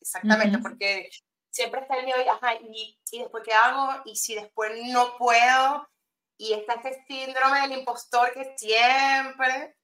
Exactamente, 0.00 0.58
porque 0.58 1.10
siempre 1.50 1.82
está 1.82 1.96
el 1.96 2.04
miedo, 2.04 2.18
ajá, 2.30 2.54
y, 2.54 2.98
y 3.10 3.18
después 3.18 3.42
qué 3.44 3.52
hago, 3.52 4.02
y 4.04 4.16
si 4.16 4.34
después 4.34 4.72
no 4.86 5.16
puedo, 5.16 5.88
y 6.36 6.54
está 6.54 6.74
este 6.74 7.04
síndrome 7.06 7.60
del 7.60 7.78
impostor 7.80 8.32
que 8.32 8.54
siempre 8.56 9.76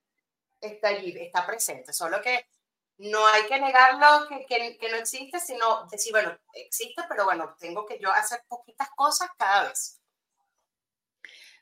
está 0.60 0.88
allí, 0.88 1.14
está 1.18 1.46
presente, 1.46 1.92
solo 1.92 2.20
que 2.22 2.46
no 2.98 3.26
hay 3.26 3.42
que 3.46 3.60
negarlo 3.60 4.26
que, 4.28 4.46
que, 4.46 4.78
que, 4.78 4.90
no 4.90 4.96
existe, 4.96 5.38
sino 5.38 5.86
decir, 5.90 6.12
bueno, 6.12 6.36
existe, 6.54 7.02
pero 7.08 7.24
bueno, 7.24 7.54
tengo 7.58 7.84
que 7.84 7.98
yo 7.98 8.10
hacer 8.10 8.40
poquitas 8.48 8.88
cosas 8.96 9.28
cada 9.36 9.68
vez. 9.68 10.00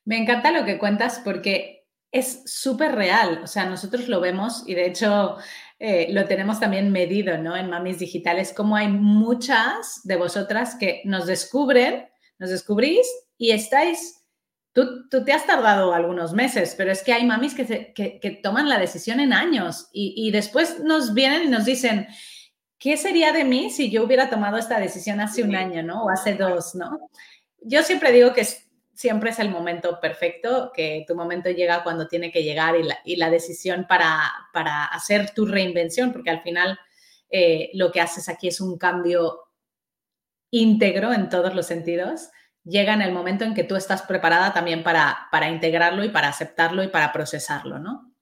Me 0.04 0.16
encanta 0.16 0.52
lo 0.52 0.64
que 0.64 0.78
cuentas 0.78 1.20
porque 1.24 1.88
es 2.12 2.42
súper 2.46 2.94
real, 2.94 3.40
o 3.42 3.46
sea, 3.48 3.64
nosotros 3.64 4.06
lo 4.06 4.20
vemos 4.20 4.62
y 4.68 4.74
de 4.74 4.86
hecho 4.86 5.36
eh, 5.78 6.08
lo 6.10 6.26
tenemos 6.26 6.60
también 6.60 6.92
medido, 6.92 7.38
¿no? 7.38 7.56
En 7.56 7.68
Mamis 7.68 7.98
Digitales, 7.98 8.52
como 8.52 8.76
hay 8.76 8.88
muchas 8.88 10.00
de 10.04 10.16
vosotras 10.16 10.76
que 10.76 11.02
nos 11.04 11.26
descubren, 11.26 12.08
nos 12.38 12.50
descubrís 12.50 13.06
y 13.36 13.50
estáis 13.50 14.20
Tú, 14.74 15.08
tú, 15.08 15.24
te 15.24 15.32
has 15.32 15.46
tardado 15.46 15.94
algunos 15.94 16.32
meses, 16.32 16.74
pero 16.76 16.90
es 16.90 17.04
que 17.04 17.12
hay 17.12 17.24
mamis 17.24 17.54
que, 17.54 17.92
que, 17.94 18.18
que 18.18 18.30
toman 18.32 18.68
la 18.68 18.76
decisión 18.76 19.20
en 19.20 19.32
años 19.32 19.88
y, 19.92 20.14
y, 20.16 20.32
después 20.32 20.80
nos 20.80 21.14
vienen 21.14 21.44
y 21.44 21.48
nos 21.48 21.64
dicen, 21.64 22.08
¿qué 22.76 22.96
sería 22.96 23.32
de 23.32 23.44
mí 23.44 23.70
si 23.70 23.88
yo 23.88 24.02
hubiera 24.02 24.28
tomado 24.28 24.56
esta 24.56 24.80
decisión 24.80 25.20
hace 25.20 25.44
un 25.44 25.54
año, 25.54 25.84
¿no? 25.84 26.02
O 26.02 26.10
hace 26.10 26.34
dos, 26.34 26.74
¿no? 26.74 27.08
Yo 27.60 27.84
siempre 27.84 28.10
digo 28.10 28.32
que 28.32 28.44
siempre 28.94 29.30
es 29.30 29.38
el 29.38 29.50
momento 29.50 30.00
perfecto, 30.00 30.70
que 30.74 31.04
tu 31.06 31.14
momento 31.14 31.50
llega 31.50 31.82
cuando 31.82 32.08
tiene 32.08 32.30
que 32.30 32.42
llegar 32.42 32.76
y 32.76 32.84
la, 32.84 32.98
y 33.04 33.16
la 33.16 33.30
decisión 33.30 33.86
para, 33.88 34.32
para, 34.52 34.84
hacer 34.84 35.30
tu 35.30 35.46
reinvención, 35.46 36.12
porque 36.12 36.30
al 36.30 36.42
final 36.42 36.78
eh, 37.30 37.70
lo 37.74 37.90
que 37.92 38.00
haces 38.00 38.28
aquí 38.28 38.48
es 38.48 38.60
un 38.60 38.78
cambio 38.78 39.40
íntegro 40.50 41.12
en 41.12 41.28
todos 41.28 41.54
los 41.54 41.66
sentidos 41.66 42.30
llega 42.64 42.94
en 42.94 43.02
el 43.02 43.12
momento 43.12 43.44
en 43.44 43.54
que 43.54 43.64
tú 43.64 43.76
estás 43.76 44.02
preparada 44.02 44.52
también 44.52 44.82
para, 44.82 45.28
para 45.30 45.48
integrarlo 45.48 46.02
y 46.02 46.08
para 46.08 46.28
aceptarlo 46.28 46.82
y 46.82 46.88
para 46.88 47.12
procesarlo, 47.12 47.78
¿no? 47.78 48.12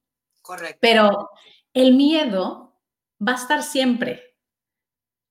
Correcto. 0.43 0.79
Pero 0.81 1.31
el 1.73 1.95
miedo 1.95 2.77
va 3.27 3.33
a 3.33 3.37
estar 3.37 3.63
siempre. 3.63 4.37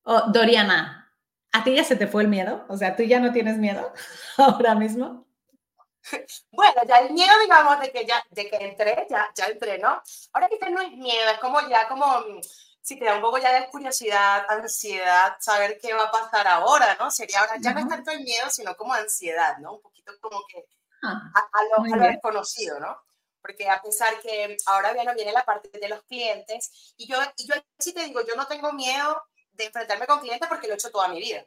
Oh, 0.03 0.31
Doriana, 0.31 1.13
¿a 1.51 1.63
ti 1.63 1.75
ya 1.75 1.83
se 1.83 1.97
te 1.97 2.07
fue 2.07 2.23
el 2.23 2.29
miedo? 2.29 2.65
O 2.69 2.77
sea, 2.77 2.95
¿tú 2.95 3.03
ya 3.03 3.19
no 3.19 3.33
tienes 3.33 3.57
miedo 3.57 3.91
ahora 4.37 4.75
mismo? 4.75 5.27
Bueno, 6.51 6.81
ya 6.87 6.97
el 6.97 7.11
miedo, 7.11 7.31
digamos, 7.41 7.79
de 7.79 7.91
que 7.91 8.05
ya, 8.05 8.23
de 8.29 8.49
que 8.49 8.55
entré, 8.57 9.07
ya, 9.09 9.31
ya 9.35 9.45
entré, 9.45 9.77
¿no? 9.77 10.01
Ahora 10.33 10.49
que 10.49 10.69
no 10.69 10.81
es 10.81 10.91
miedo, 10.91 11.29
es 11.29 11.39
como 11.39 11.59
ya 11.67 11.87
como 11.87 12.23
si 12.81 12.97
te 12.97 13.05
da 13.05 13.15
un 13.15 13.21
poco 13.21 13.37
ya 13.37 13.53
de 13.53 13.69
curiosidad, 13.69 14.45
ansiedad, 14.49 15.37
saber 15.39 15.79
qué 15.79 15.93
va 15.93 16.05
a 16.05 16.11
pasar 16.11 16.47
ahora, 16.47 16.95
¿no? 16.99 17.11
Sería 17.11 17.41
ahora, 17.41 17.55
ya 17.59 17.73
no 17.73 17.79
es 17.79 17.87
tanto 17.87 18.11
el 18.11 18.21
miedo, 18.21 18.49
sino 18.49 18.75
como 18.75 18.93
ansiedad, 18.93 19.57
¿no? 19.59 19.75
Un 19.75 19.81
poquito 19.81 20.13
como 20.19 20.45
que 20.47 20.65
ah, 21.03 21.31
a, 21.33 21.77
lo, 21.77 22.07
desconocido, 22.07 22.79
¿no? 22.79 22.97
Porque 23.39 23.69
a 23.69 23.81
pesar 23.81 24.19
que 24.19 24.57
ahora 24.65 24.93
viene, 24.93 25.13
viene 25.13 25.31
la 25.31 25.45
parte 25.45 25.69
de 25.69 25.87
los 25.87 26.01
clientes, 26.03 26.93
y 26.97 27.07
yo, 27.07 27.17
y 27.37 27.47
yo 27.47 27.55
sí 27.77 27.93
te 27.93 28.03
digo, 28.03 28.21
yo 28.25 28.35
no 28.35 28.47
tengo 28.47 28.73
miedo 28.73 29.23
de 29.53 29.65
enfrentarme 29.65 30.07
con 30.07 30.19
clientes 30.19 30.47
porque 30.47 30.67
lo 30.67 30.73
he 30.73 30.77
hecho 30.77 30.91
toda 30.91 31.07
mi 31.07 31.19
vida. 31.19 31.45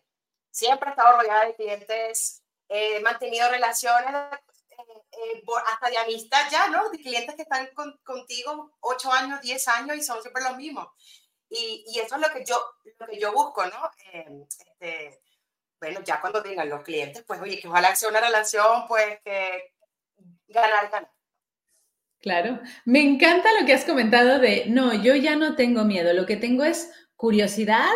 Siempre 0.51 0.89
he 0.89 0.93
estado 0.93 1.17
rodeada 1.19 1.47
de 1.47 1.57
clientes, 1.57 2.43
he 2.69 3.01
mantenido 3.01 3.51
relaciones 3.51 4.13
eh, 5.15 5.39
eh, 5.39 5.43
hasta 5.73 5.91
de 5.91 5.99
amistad 5.99 6.47
ya, 6.51 6.69
¿no? 6.69 6.89
De 6.91 6.99
clientes 6.99 7.35
que 7.35 7.43
están 7.43 7.69
contigo 8.03 8.77
8 8.81 9.13
años, 9.13 9.41
10 9.41 9.69
años 9.69 9.97
y 9.97 10.03
son 10.03 10.21
siempre 10.21 10.43
los 10.43 10.57
mismos. 10.57 10.89
Y, 11.49 11.85
y, 11.89 12.01
eso 12.01 12.17
es 12.17 12.21
lo 12.21 12.29
que 12.33 12.45
yo, 12.45 12.61
lo 12.99 13.07
que 13.07 13.19
yo 13.19 13.33
busco, 13.33 13.65
¿no? 13.67 13.91
Eh, 14.13 14.27
este, 14.59 15.21
bueno, 15.81 16.01
ya 16.03 16.21
cuando 16.21 16.41
digan 16.41 16.69
los 16.69 16.83
clientes, 16.83 17.23
pues 17.27 17.41
oye, 17.41 17.61
que 17.61 17.69
ojalá 17.69 17.95
sea 17.95 18.09
una 18.09 18.21
relación, 18.21 18.87
pues 18.89 19.21
que 19.25 19.75
ganar, 20.49 20.91
ganar. 20.91 21.11
Claro, 22.21 22.59
me 22.87 23.03
encanta 23.03 23.49
lo 23.61 23.67
que 23.67 23.75
has 23.75 23.85
comentado 23.85 24.39
de, 24.39 24.65
no, 24.67 24.95
yo 24.95 25.15
ya 25.15 25.37
no 25.37 25.57
tengo 25.57 25.85
miedo, 25.85 26.15
lo 26.15 26.25
que 26.25 26.39
tengo 26.39 26.65
es 26.65 26.91
curiosidad 27.17 27.93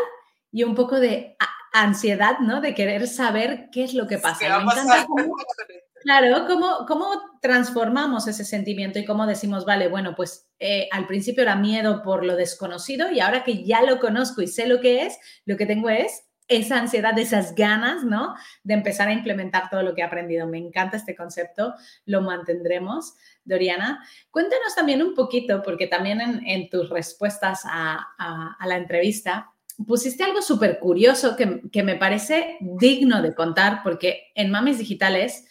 y 0.53 0.65
un 0.65 0.75
poco 0.75 1.01
de 1.01 1.37
ansiedad, 1.73 2.39
¿no? 2.41 2.61
De 2.61 2.75
querer 2.75 3.07
saber 3.09 3.71
qué 3.73 3.85
es 3.85 3.95
lo 3.95 4.07
que 4.07 4.19
pasa. 4.19 4.59
Me 4.59 4.65
encanta 4.65 5.07
cómo, 5.07 5.35
Claro, 6.09 6.47
¿cómo, 6.47 6.87
¿cómo, 6.87 7.39
transformamos 7.43 8.27
ese 8.29 8.43
sentimiento 8.43 8.99
y 8.99 9.05
cómo 9.05 9.27
decimos, 9.27 9.67
vale, 9.67 9.89
bueno, 9.89 10.15
pues 10.17 10.49
eh, 10.59 10.89
al 10.91 11.07
principio 11.07 11.43
era 11.43 11.55
miedo 11.55 12.03
por 12.03 12.25
lo 12.25 12.35
desconocido 12.35 13.13
y 13.13 13.21
ahora 13.21 13.45
que 13.45 13.63
ya 13.63 13.83
lo 13.83 14.01
conozco 14.01 14.41
y 14.41 14.47
sé 14.47 14.67
lo 14.67 14.81
que 14.81 15.05
es, 15.05 15.19
lo 15.45 15.59
que 15.59 15.67
tengo 15.67 15.91
es 15.91 16.23
esa 16.49 16.79
ansiedad, 16.79 17.19
esas 17.19 17.55
ganas, 17.55 18.05
¿no? 18.05 18.35
De 18.65 18.73
empezar 18.73 19.09
a 19.09 19.13
implementar 19.13 19.69
todo 19.69 19.83
lo 19.83 19.95
que 19.95 20.01
he 20.01 20.05
aprendido. 20.05 20.47
Me 20.47 20.57
encanta 20.57 20.97
este 20.97 21.15
concepto, 21.15 21.75
lo 22.07 22.23
mantendremos. 22.23 23.13
Doriana, 23.45 24.03
cuéntanos 24.31 24.75
también 24.75 25.03
un 25.03 25.15
poquito, 25.15 25.63
porque 25.63 25.89
también 25.89 26.23
en, 26.23 26.71
tus 26.71 26.89
respuestas 26.89 27.65
a, 27.67 28.57
a, 28.59 28.67
la 28.67 28.79
entrevista 28.79 29.53
pusiste 29.87 30.25
algo 30.25 30.41
súper 30.41 30.79
curioso 30.79 31.37
que, 31.37 31.61
que 31.71 31.83
me 31.83 31.97
parece 31.97 32.57
digno 32.61 33.21
de 33.21 33.35
contar, 33.35 33.83
porque 33.83 34.33
en 34.35 34.51
Mamis 34.51 34.79
Digitales 34.79 35.45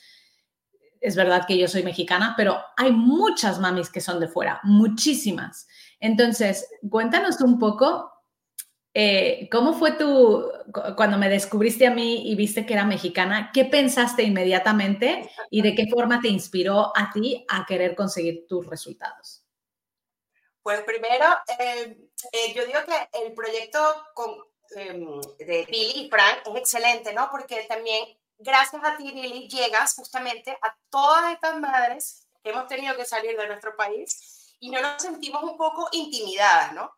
es 1.07 1.15
verdad 1.15 1.45
que 1.47 1.57
yo 1.57 1.67
soy 1.67 1.83
mexicana, 1.83 2.33
pero 2.35 2.61
hay 2.75 2.91
muchas 2.91 3.59
mamis 3.59 3.89
que 3.89 4.01
son 4.01 4.19
de 4.19 4.27
fuera, 4.27 4.59
muchísimas. 4.63 5.67
Entonces, 5.99 6.67
cuéntanos 6.89 7.39
un 7.41 7.57
poco 7.57 8.11
eh, 8.93 9.47
cómo 9.51 9.73
fue 9.73 9.91
tu, 9.91 10.51
cuando 10.95 11.19
me 11.19 11.29
descubriste 11.29 11.85
a 11.85 11.91
mí 11.91 12.31
y 12.31 12.35
viste 12.35 12.65
que 12.65 12.73
era 12.73 12.83
mexicana, 12.83 13.51
¿qué 13.53 13.65
pensaste 13.65 14.23
inmediatamente 14.23 15.29
y 15.51 15.61
de 15.61 15.75
qué 15.75 15.85
forma 15.87 16.19
te 16.19 16.29
inspiró 16.29 16.91
a 16.97 17.11
ti 17.13 17.45
a 17.47 17.63
querer 17.67 17.95
conseguir 17.95 18.47
tus 18.47 18.65
resultados? 18.65 19.45
Pues 20.63 20.81
primero, 20.81 21.25
eh, 21.59 21.95
eh, 22.31 22.53
yo 22.55 22.65
digo 22.65 22.79
que 22.87 23.23
el 23.23 23.33
proyecto 23.33 23.79
con, 24.15 24.31
em, 24.75 25.21
de 25.37 25.65
Billy 25.69 26.05
y 26.05 26.09
Frank 26.09 26.39
es 26.47 26.55
excelente, 26.55 27.13
¿no? 27.13 27.29
Porque 27.31 27.67
también 27.69 28.03
gracias 28.37 28.83
a 28.83 28.97
ti, 28.97 29.11
Lili, 29.11 29.47
llegas 29.47 29.95
justamente 29.95 30.51
a 30.61 30.77
todas 30.89 31.33
estas 31.33 31.59
madres 31.59 32.27
que 32.43 32.51
hemos 32.51 32.67
tenido 32.67 32.95
que 32.95 33.05
salir 33.05 33.37
de 33.37 33.47
nuestro 33.47 33.75
país 33.75 34.55
y 34.59 34.69
no 34.69 34.81
nos 34.81 35.01
sentimos 35.01 35.43
un 35.43 35.57
poco 35.57 35.89
intimidadas, 35.91 36.73
¿no? 36.73 36.91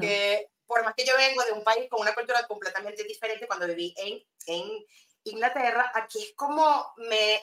Que 0.00 0.50
por 0.66 0.84
más 0.84 0.94
que 0.94 1.04
yo 1.04 1.16
vengo 1.16 1.42
de 1.44 1.52
un 1.52 1.62
país 1.62 1.88
con 1.88 2.00
una 2.00 2.14
cultura 2.14 2.46
completamente 2.46 3.04
diferente, 3.04 3.46
cuando 3.46 3.66
viví 3.66 3.94
en, 3.96 4.22
en 4.46 4.84
Inglaterra, 5.24 5.90
aquí 5.94 6.22
es 6.22 6.34
como 6.34 6.92
me... 6.96 7.42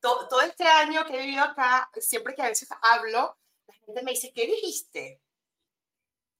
todo 0.00 0.40
este 0.40 0.64
año 0.64 1.04
que 1.04 1.14
he 1.14 1.26
vivido 1.26 1.42
acá, 1.42 1.90
siempre 2.00 2.34
que 2.34 2.42
a 2.42 2.48
veces 2.48 2.68
hablo, 2.80 3.36
la 3.66 3.74
gente 3.74 4.02
me 4.02 4.12
dice, 4.12 4.32
¿qué 4.32 4.46
dijiste? 4.46 5.20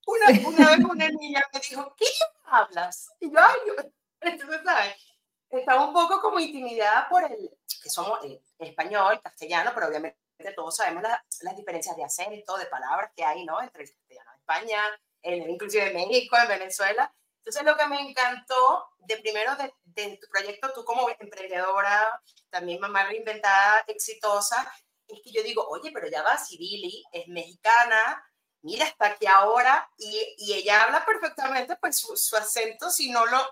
Una, 0.05 0.27
una 0.47 0.69
vez 0.71 0.79
una 0.79 1.09
niña 1.09 1.43
me 1.53 1.59
dijo, 1.59 1.95
¿qué 1.95 2.07
hablas? 2.45 3.11
Y 3.19 3.31
yo, 3.31 3.39
ay, 3.39 3.59
yo, 3.67 3.73
entonces, 4.21 4.61
¿sabes? 4.63 5.12
Estaba 5.59 5.85
un 5.85 5.93
poco 5.93 6.21
como 6.21 6.39
intimidada 6.39 7.07
por 7.09 7.23
el, 7.23 7.51
que 7.81 7.89
somos 7.89 8.19
español, 8.59 9.19
castellano, 9.21 9.71
pero 9.73 9.87
obviamente 9.87 10.17
todos 10.55 10.75
sabemos 10.75 11.03
las 11.41 11.55
diferencias 11.55 11.95
de 11.95 12.03
acento, 12.03 12.57
de 12.57 12.65
palabras 12.65 13.11
que 13.15 13.23
hay, 13.23 13.45
¿no? 13.45 13.61
Entre 13.61 13.83
el 13.83 13.89
castellano 13.89 14.31
de 14.31 14.37
España, 14.37 14.99
inclusive 15.23 15.87
en 15.87 15.93
México, 15.93 16.37
en 16.37 16.47
Venezuela. 16.47 17.13
Entonces, 17.37 17.63
lo 17.63 17.75
que 17.75 17.87
me 17.87 18.01
encantó, 18.01 18.89
de 18.99 19.17
primero, 19.17 19.55
de, 19.55 19.73
de 19.83 20.17
tu 20.17 20.27
proyecto, 20.29 20.71
tú 20.73 20.85
como 20.85 21.09
emprendedora, 21.19 22.21
también 22.49 22.79
mamá 22.79 23.03
reinventada, 23.03 23.83
exitosa, 23.87 24.71
es 25.07 25.21
que 25.21 25.31
yo 25.31 25.43
digo, 25.43 25.67
oye, 25.67 25.91
pero 25.93 26.07
ya 26.09 26.23
va, 26.23 26.37
si 26.37 26.57
Billy 26.57 27.03
es 27.11 27.27
mexicana, 27.27 28.25
mira, 28.61 28.85
hasta 28.85 29.07
aquí 29.07 29.27
ahora, 29.27 29.89
y, 29.97 30.35
y 30.37 30.53
ella 30.53 30.83
habla 30.83 31.05
perfectamente, 31.05 31.75
pues 31.75 31.97
su 31.97 32.37
acento, 32.37 32.89
si 32.89 33.11
no 33.11 33.25
lo, 33.25 33.45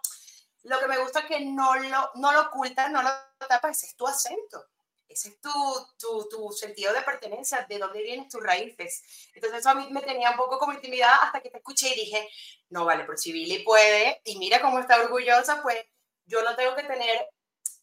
lo 0.63 0.79
que 0.79 0.87
me 0.87 0.97
gusta 0.99 1.19
es 1.19 1.25
que 1.25 1.39
no 1.41 1.75
lo, 1.75 2.11
no 2.15 2.31
lo 2.31 2.41
ocultas, 2.41 2.91
no 2.91 3.01
lo 3.01 3.09
tapas, 3.47 3.77
ese 3.77 3.87
es 3.87 3.95
tu 3.95 4.07
acento. 4.07 4.67
Ese 5.07 5.27
es 5.27 5.41
tu, 5.41 5.51
tu, 5.99 6.29
tu, 6.29 6.51
sentido 6.53 6.93
de 6.93 7.01
pertenencia, 7.01 7.65
de 7.67 7.77
dónde 7.77 8.01
vienes 8.01 8.29
tus 8.29 8.41
raíces. 8.41 9.03
Entonces 9.33 9.59
eso 9.59 9.69
a 9.69 9.75
mí 9.75 9.89
me 9.91 10.01
tenía 10.01 10.31
un 10.31 10.37
poco 10.37 10.57
como 10.57 10.71
intimidada 10.71 11.17
hasta 11.17 11.41
que 11.41 11.49
te 11.49 11.57
escuché 11.57 11.89
y 11.89 12.05
dije, 12.05 12.29
no 12.69 12.85
vale, 12.85 13.03
pero 13.03 13.17
si 13.17 13.33
Billy 13.33 13.59
puede, 13.63 14.21
y 14.23 14.37
mira 14.37 14.61
cómo 14.61 14.79
está 14.79 15.01
orgullosa, 15.01 15.61
pues 15.61 15.83
yo 16.25 16.41
no 16.43 16.55
tengo 16.55 16.75
que 16.75 16.83
tener, 16.83 17.27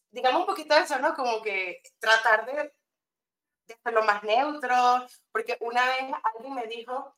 digamos 0.09 0.41
un 0.41 0.47
poquito 0.47 0.73
de 0.73 0.81
eso, 0.81 0.97
¿no? 0.97 1.13
Como 1.13 1.39
que 1.43 1.83
tratar 1.99 2.47
de, 2.47 2.73
de 3.67 3.73
hacerlo 3.75 4.03
más 4.03 4.23
neutro, 4.23 5.05
porque 5.31 5.55
una 5.61 5.85
vez 5.85 6.11
alguien 6.33 6.55
me 6.55 6.65
dijo, 6.65 7.15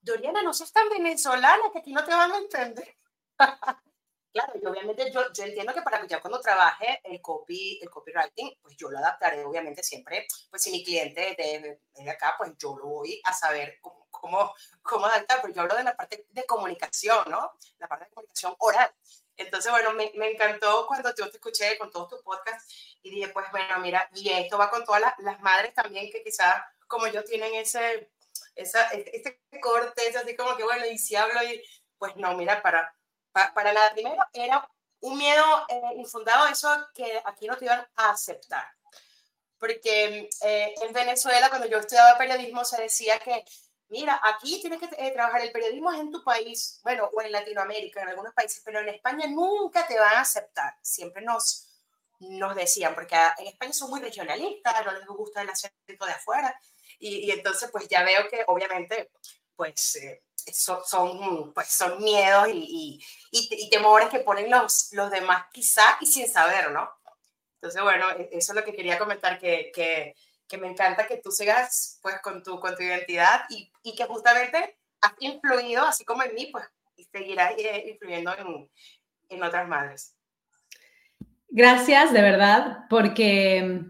Doriana, 0.00 0.42
no 0.42 0.54
seas 0.54 0.72
tan 0.72 0.88
venezolana 0.88 1.70
que 1.72 1.80
aquí 1.80 1.92
no 1.92 2.04
te 2.04 2.14
van 2.14 2.32
a 2.32 2.38
entender. 2.38 2.96
claro, 4.32 4.52
y 4.60 4.66
obviamente 4.66 5.10
yo, 5.12 5.32
yo 5.32 5.44
entiendo 5.44 5.74
que 5.74 5.82
para 5.82 6.06
ya 6.06 6.20
cuando 6.20 6.40
trabaje 6.40 7.00
el 7.04 7.20
copy, 7.20 7.78
el 7.82 7.90
copywriting, 7.90 8.58
pues 8.62 8.76
yo 8.76 8.90
lo 8.90 8.98
adaptaré, 8.98 9.44
obviamente 9.44 9.82
siempre, 9.82 10.26
pues 10.50 10.62
si 10.62 10.70
mi 10.70 10.84
cliente 10.84 11.34
de, 11.36 11.80
de 11.94 12.10
acá, 12.10 12.34
pues 12.38 12.52
yo 12.58 12.76
lo 12.76 12.86
voy 12.86 13.20
a 13.24 13.32
saber 13.32 13.78
cómo, 13.80 14.02
cómo, 14.10 14.54
cómo 14.82 15.06
adaptar, 15.06 15.40
pero 15.42 15.52
yo 15.52 15.62
hablo 15.62 15.74
de 15.74 15.84
la 15.84 15.96
parte 15.96 16.26
de 16.30 16.46
comunicación, 16.46 17.28
¿no? 17.28 17.52
La 17.78 17.88
parte 17.88 18.04
de 18.04 18.10
comunicación 18.12 18.54
oral. 18.58 18.94
Entonces, 19.36 19.72
bueno, 19.72 19.92
me, 19.94 20.12
me 20.14 20.30
encantó 20.30 20.86
cuando 20.86 21.12
yo 21.14 21.28
te 21.30 21.38
escuché 21.38 21.76
con 21.78 21.90
todos 21.90 22.08
tus 22.10 22.22
podcasts 22.22 22.98
y 23.02 23.10
dije, 23.10 23.28
pues 23.28 23.46
bueno, 23.50 23.80
mira, 23.80 24.08
y 24.14 24.30
esto 24.30 24.58
va 24.58 24.70
con 24.70 24.84
todas 24.84 25.02
las, 25.18 25.40
madres 25.40 25.74
también 25.74 26.10
que 26.12 26.22
quizás 26.22 26.54
como 26.86 27.06
yo 27.08 27.24
tienen 27.24 27.54
ese, 27.54 28.12
esa, 28.54 28.88
este 28.90 29.40
corte, 29.60 30.06
es 30.06 30.16
así 30.16 30.36
como 30.36 30.56
que 30.56 30.62
bueno, 30.62 30.86
y 30.86 30.98
si 30.98 31.16
hablo, 31.16 31.42
y, 31.42 31.62
pues 31.98 32.14
no, 32.16 32.36
mira, 32.36 32.62
para, 32.62 32.94
para, 33.32 33.72
nada. 33.72 33.92
Primero, 33.92 34.22
era 34.32 34.68
un 35.00 35.18
miedo 35.18 35.44
eh, 35.68 35.80
infundado, 35.96 36.46
eso 36.46 36.68
que 36.94 37.20
aquí 37.24 37.46
no 37.46 37.56
te 37.56 37.64
iban 37.64 37.86
a 37.96 38.10
aceptar. 38.10 38.66
Porque 39.58 40.28
eh, 40.42 40.74
en 40.82 40.92
Venezuela, 40.92 41.48
cuando 41.48 41.68
yo 41.68 41.78
estudiaba 41.78 42.18
periodismo, 42.18 42.64
se 42.64 42.82
decía 42.82 43.18
que 43.18 43.44
mira, 43.92 44.18
aquí 44.24 44.58
tienes 44.60 44.80
que 44.80 44.88
eh, 44.96 45.10
trabajar 45.12 45.42
el 45.42 45.52
periodismo 45.52 45.92
en 45.92 46.10
tu 46.10 46.24
país, 46.24 46.80
bueno, 46.82 47.10
o 47.12 47.20
en 47.20 47.30
Latinoamérica, 47.30 48.00
en 48.00 48.08
algunos 48.08 48.32
países, 48.32 48.62
pero 48.64 48.80
en 48.80 48.88
España 48.88 49.26
nunca 49.26 49.86
te 49.86 49.98
van 49.98 50.14
a 50.14 50.20
aceptar. 50.22 50.74
Siempre 50.80 51.22
nos, 51.22 51.68
nos 52.20 52.56
decían, 52.56 52.94
porque 52.94 53.14
en 53.38 53.48
España 53.48 53.72
son 53.74 53.90
muy 53.90 54.00
regionalistas, 54.00 54.84
no 54.86 54.92
les 54.92 55.06
gusta 55.06 55.42
el 55.42 55.50
acento 55.50 56.06
de 56.06 56.12
afuera, 56.12 56.58
y, 56.98 57.30
entonces 57.30 57.70
pues 57.70 57.86
ya 57.88 58.02
veo 58.02 58.28
que 58.30 58.44
obviamente 58.46 59.10
pues 59.56 59.96
eh, 59.96 60.22
son, 60.52 61.52
pues, 61.52 61.68
son 61.68 62.02
miedos 62.02 62.48
y, 62.52 63.00
y, 63.30 63.70
temores 63.70 64.08
que 64.08 64.20
ponen 64.20 64.50
los, 64.50 64.88
los 64.92 65.10
demás 65.10 65.46
quizá 65.52 65.98
y 66.00 66.06
sin 66.06 66.28
saber, 66.28 66.70
¿no? 66.72 66.90
Entonces, 67.56 67.82
bueno, 67.82 68.10
e, 68.10 68.28
eso 68.32 68.52
es 68.52 68.56
lo 68.56 68.64
que 68.64 68.74
quería 68.74 68.98
comentar, 68.98 69.38
que, 69.38 69.70
que 69.74 70.14
que 70.52 70.58
me 70.58 70.68
encanta 70.68 71.06
que 71.06 71.16
tú 71.16 71.30
sigas 71.30 71.98
pues 72.02 72.20
con 72.20 72.42
tu, 72.42 72.60
con 72.60 72.76
tu 72.76 72.82
identidad 72.82 73.44
y, 73.48 73.72
y 73.82 73.94
que 73.96 74.04
justamente 74.04 74.76
has 75.00 75.14
influido, 75.20 75.82
así 75.82 76.04
como 76.04 76.22
en 76.24 76.34
mí, 76.34 76.50
pues 76.52 76.66
seguirás 77.10 77.54
eh, 77.56 77.86
influyendo 77.88 78.36
en, 78.36 78.70
en 79.30 79.42
otras 79.42 79.66
madres. 79.66 80.14
Gracias, 81.48 82.12
de 82.12 82.20
verdad, 82.20 82.80
porque 82.90 83.80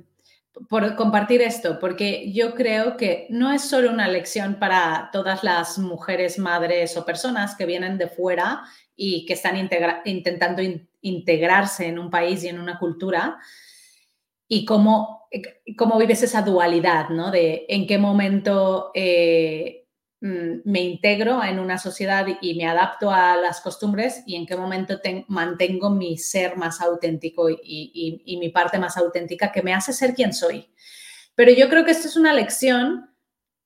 por 0.69 0.97
compartir 0.97 1.41
esto, 1.41 1.79
porque 1.79 2.31
yo 2.33 2.55
creo 2.55 2.97
que 2.97 3.27
no 3.31 3.53
es 3.53 3.63
solo 3.63 3.91
una 3.91 4.09
lección 4.09 4.57
para 4.59 5.11
todas 5.13 5.43
las 5.43 5.79
mujeres, 5.79 6.39
madres 6.39 6.97
o 6.97 7.05
personas 7.05 7.55
que 7.57 7.67
vienen 7.67 7.99
de 7.99 8.09
fuera 8.09 8.63
y 8.95 9.25
que 9.25 9.33
están 9.33 9.57
intentando 10.05 10.63
integrarse 11.01 11.87
en 11.87 11.99
un 11.99 12.11
país 12.11 12.45
y 12.45 12.49
en 12.49 12.61
una 12.61 12.79
cultura, 12.79 13.39
y 14.47 14.67
cómo, 14.67 15.29
cómo 15.79 15.99
vives 15.99 16.23
esa 16.23 16.43
dualidad, 16.43 17.09
¿no? 17.09 17.31
De 17.31 17.65
en 17.69 17.87
qué 17.87 17.97
momento 17.97 18.91
eh, 18.95 19.87
me 20.23 20.81
integro 20.81 21.43
en 21.43 21.59
una 21.59 21.79
sociedad 21.79 22.25
y 22.41 22.55
me 22.55 22.69
adapto 22.69 23.11
a 23.11 23.35
las 23.35 23.61
costumbres 23.61 24.23
y 24.25 24.37
en 24.37 24.47
qué 24.47 24.57
momento 24.57 25.01
mantengo 25.27 25.91
mi 25.91 26.17
ser 26.17 26.57
más 26.57 26.81
auténtico 26.81 27.51
y, 27.51 28.23
y, 28.25 28.37
mi 28.37 28.51
parte 28.51 28.79
más 28.79 28.97
auténtica 28.97 29.51
que 29.51 29.63
me 29.63 29.75
hace 29.75 29.93
ser 29.93 30.15
quien 30.15 30.33
soy. 30.33 30.73
Pero 31.35 31.51
yo 31.51 31.69
creo 31.69 31.85
que 31.85 31.91
esto 31.91 32.07
es 32.07 32.17
una 32.17 32.33
lección 32.33 33.11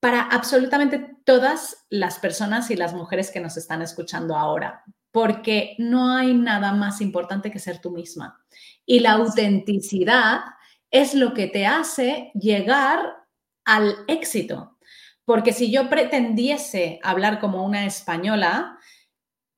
para 0.01 0.23
absolutamente 0.23 1.17
todas 1.25 1.85
las 1.91 2.19
personas 2.19 2.71
y 2.71 2.77
las 2.77 2.95
mujeres 2.95 3.31
que 3.31 3.41
nos 3.41 3.59
están 3.59 3.83
escuchando 3.83 4.35
ahora, 4.35 4.83
porque 5.11 5.75
no 5.77 6.11
hay 6.11 6.33
nada 6.33 6.73
más 6.73 7.03
importante 7.03 7.51
que 7.51 7.59
ser 7.59 7.83
tú 7.83 7.91
misma. 7.91 8.41
Y 8.87 9.01
la 9.01 9.13
autenticidad 9.13 10.41
es 10.91 11.13
lo 11.13 11.35
que 11.35 11.49
te 11.49 11.67
hace 11.67 12.31
llegar 12.35 13.27
al 13.67 13.95
éxito. 14.07 14.76
Porque 15.27 15.53
si 15.53 15.71
yo 15.71 15.91
pretendiese 15.91 16.99
hablar 17.03 17.41
como 17.41 17.63
una 17.65 17.85
española, 17.85 18.79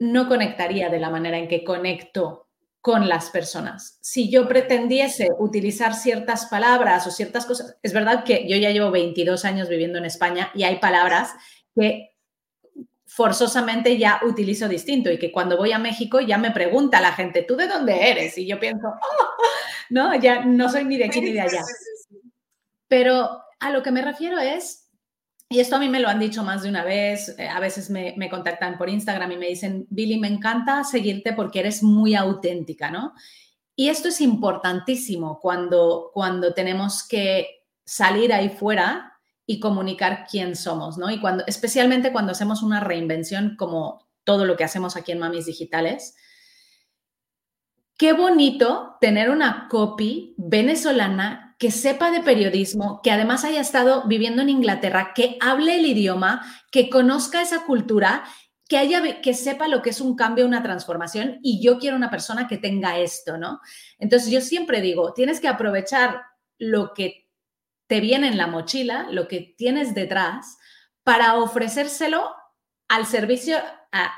no 0.00 0.26
conectaría 0.26 0.88
de 0.88 0.98
la 0.98 1.10
manera 1.10 1.38
en 1.38 1.46
que 1.46 1.62
conecto 1.62 2.48
con 2.80 3.08
las 3.08 3.30
personas. 3.30 3.98
Si 4.00 4.30
yo 4.30 4.48
pretendiese 4.48 5.28
utilizar 5.38 5.94
ciertas 5.94 6.46
palabras 6.46 7.06
o 7.06 7.10
ciertas 7.10 7.44
cosas, 7.44 7.76
es 7.82 7.92
verdad 7.92 8.24
que 8.24 8.48
yo 8.48 8.56
ya 8.56 8.70
llevo 8.70 8.90
22 8.90 9.44
años 9.44 9.68
viviendo 9.68 9.98
en 9.98 10.06
España 10.06 10.50
y 10.54 10.62
hay 10.62 10.76
palabras 10.76 11.34
que 11.76 12.16
forzosamente 13.06 13.98
ya 13.98 14.20
utilizo 14.24 14.68
distinto 14.68 15.10
y 15.10 15.18
que 15.18 15.32
cuando 15.32 15.56
voy 15.56 15.72
a 15.72 15.78
México 15.78 16.20
ya 16.20 16.38
me 16.38 16.50
pregunta 16.50 17.00
la 17.00 17.12
gente, 17.12 17.42
¿tú 17.42 17.56
de 17.56 17.66
dónde 17.66 18.10
eres? 18.10 18.38
Y 18.38 18.46
yo 18.46 18.60
pienso, 18.60 18.86
oh, 18.88 19.42
¿no? 19.90 20.14
Ya 20.14 20.44
no 20.44 20.70
soy 20.70 20.84
ni 20.84 20.96
de 20.96 21.06
aquí 21.06 21.20
ni 21.20 21.32
de 21.32 21.40
allá. 21.40 21.62
Pero 22.86 23.42
a 23.60 23.70
lo 23.70 23.82
que 23.82 23.90
me 23.90 24.02
refiero 24.02 24.38
es, 24.38 24.87
y 25.48 25.60
esto 25.60 25.76
a 25.76 25.78
mí 25.78 25.88
me 25.88 26.00
lo 26.00 26.08
han 26.08 26.18
dicho 26.18 26.42
más 26.44 26.62
de 26.62 26.68
una 26.68 26.84
vez, 26.84 27.34
eh, 27.38 27.48
a 27.48 27.58
veces 27.60 27.90
me, 27.90 28.14
contactan 28.28 28.76
por 28.76 28.88
Instagram 28.88 29.32
y 29.32 29.36
me 29.36 29.48
dicen, 29.48 29.86
Billy, 29.90 30.18
me 30.18 30.28
encanta 30.28 30.84
seguirte 30.84 31.32
porque 31.32 31.60
eres 31.60 31.82
muy 31.82 32.14
auténtica, 32.14 32.90
¿no? 32.90 33.14
Y 33.74 33.88
esto 33.88 34.08
es 34.08 34.20
importantísimo 34.20 35.38
cuando, 35.40 36.10
cuando 36.12 36.52
tenemos 36.52 37.06
que 37.06 37.64
salir 37.84 38.32
ahí 38.32 38.50
fuera 38.50 39.14
y 39.46 39.60
comunicar 39.60 40.26
quién 40.30 40.56
somos, 40.56 40.98
¿no? 40.98 41.10
Y 41.10 41.20
cuando, 41.20 41.44
especialmente 41.46 42.12
cuando 42.12 42.32
hacemos 42.32 42.62
una 42.62 42.80
reinvención 42.80 43.56
como 43.56 44.06
todo 44.24 44.44
lo 44.44 44.56
que 44.56 44.64
hacemos 44.64 44.96
aquí 44.96 45.12
en 45.12 45.20
Mamis 45.20 45.46
Digitales, 45.46 46.14
Qué 47.98 48.12
bonito 48.12 48.96
tener 49.00 49.28
una 49.28 49.66
copy 49.68 50.32
venezolana 50.38 51.47
que 51.58 51.72
sepa 51.72 52.10
de 52.12 52.22
periodismo, 52.22 53.00
que 53.02 53.10
además 53.10 53.44
haya 53.44 53.60
estado 53.60 54.04
viviendo 54.06 54.42
en 54.42 54.48
Inglaterra, 54.48 55.12
que 55.14 55.36
hable 55.40 55.76
el 55.76 55.86
idioma, 55.86 56.46
que 56.70 56.88
conozca 56.88 57.42
esa 57.42 57.64
cultura, 57.64 58.24
que 58.68 58.78
haya 58.78 59.20
que 59.20 59.34
sepa 59.34 59.66
lo 59.66 59.82
que 59.82 59.90
es 59.90 60.00
un 60.00 60.14
cambio, 60.14 60.46
una 60.46 60.62
transformación 60.62 61.38
y 61.42 61.60
yo 61.60 61.78
quiero 61.78 61.96
una 61.96 62.10
persona 62.10 62.46
que 62.46 62.58
tenga 62.58 62.98
esto, 62.98 63.38
¿no? 63.38 63.60
Entonces 63.98 64.30
yo 64.30 64.40
siempre 64.40 64.80
digo, 64.80 65.14
tienes 65.14 65.40
que 65.40 65.48
aprovechar 65.48 66.22
lo 66.58 66.94
que 66.94 67.28
te 67.88 68.00
viene 68.00 68.28
en 68.28 68.36
la 68.36 68.46
mochila, 68.46 69.08
lo 69.10 69.26
que 69.26 69.54
tienes 69.56 69.94
detrás 69.94 70.58
para 71.02 71.36
ofrecérselo 71.36 72.34
al 72.88 73.06
servicio 73.06 73.58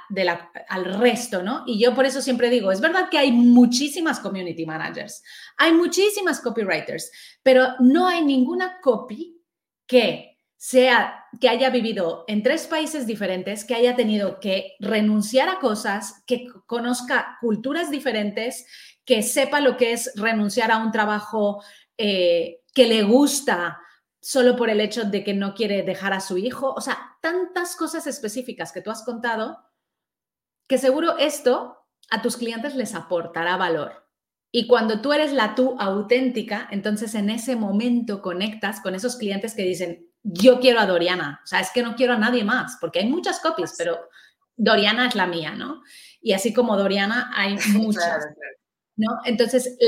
de 0.09 0.25
la, 0.25 0.51
al 0.69 0.85
resto, 0.99 1.43
¿no? 1.43 1.63
Y 1.67 1.79
yo 1.79 1.95
por 1.95 2.05
eso 2.05 2.21
siempre 2.21 2.51
digo, 2.51 2.73
es 2.73 2.81
verdad 2.81 3.09
que 3.09 3.19
hay 3.19 3.31
muchísimas 3.31 4.19
community 4.19 4.67
managers, 4.67 5.23
hay 5.57 5.73
muchísimas 5.73 6.41
copywriters, 6.41 7.11
pero 7.43 7.69
no 7.79 8.09
hay 8.09 8.25
ninguna 8.25 8.81
copy 8.81 9.41
que 9.87 10.39
sea 10.57 11.25
que 11.41 11.49
haya 11.49 11.71
vivido 11.71 12.25
en 12.27 12.43
tres 12.43 12.67
países 12.67 13.07
diferentes, 13.07 13.65
que 13.65 13.75
haya 13.75 13.97
tenido 13.97 14.41
que 14.41 14.75
renunciar 14.81 15.49
a 15.49 15.59
cosas, 15.59 16.23
que 16.27 16.47
conozca 16.67 17.39
culturas 17.41 17.91
diferentes, 17.91 18.67
que 19.05 19.23
sepa 19.23 19.61
lo 19.61 19.77
que 19.77 19.93
es 19.93 20.13
renunciar 20.17 20.71
a 20.73 20.79
un 20.79 20.91
trabajo 20.91 21.63
eh, 21.97 22.61
que 22.75 22.87
le 22.87 23.03
gusta, 23.05 23.81
solo 24.21 24.57
por 24.57 24.71
el 24.71 24.81
hecho 24.81 25.05
de 25.05 25.25
que 25.25 25.35
no 25.35 25.55
quiere 25.55 25.83
dejar 25.83 26.13
a 26.13 26.21
su 26.21 26.39
hijo. 26.39 26.73
O 26.75 26.81
sea, 26.81 27.17
tantas 27.23 27.77
cosas 27.77 28.07
específicas 28.07 28.73
que 28.73 28.83
tú 28.83 28.91
has 28.91 29.03
contado 29.03 29.59
que 30.69 30.79
seguro 30.79 31.19
esto 31.19 31.79
a 32.11 32.23
tus 32.23 32.37
clientes 32.37 32.75
les 32.75 32.95
aportará 32.95 33.57
valor. 33.57 34.07
Y 34.53 34.67
cuando 34.67 35.01
tú 35.01 35.13
eres 35.13 35.33
la 35.33 35.55
tú 35.55 35.77
auténtica, 35.79 36.69
entonces 36.71 37.15
en 37.15 37.31
ese 37.31 37.57
momento 37.57 38.21
conectas 38.21 38.81
con 38.81 38.95
esos 38.95 39.17
clientes 39.17 39.55
que 39.55 39.63
dicen, 39.63 40.07
yo 40.23 40.61
quiero 40.61 40.81
a 40.81 40.87
Doriana, 40.87 41.41
o 41.43 41.47
sea, 41.47 41.61
es 41.61 41.71
que 41.71 41.83
no 41.83 41.95
quiero 41.95 42.15
a 42.15 42.19
nadie 42.19 42.45
más, 42.45 42.77
porque 42.81 42.99
hay 42.99 43.09
muchas 43.09 43.41
copies, 43.41 43.75
pero 43.79 43.99
Doriana 44.57 45.07
es 45.09 45.15
la 45.15 45.27
mía, 45.27 45.55
¿no? 45.55 45.83
Y 46.21 46.33
así 46.33 46.53
como 46.53 46.77
Doriana 46.77 47.31
hay 47.35 47.57
muchas, 47.73 48.27
¿no? 48.97 49.21
Entonces, 49.25 49.79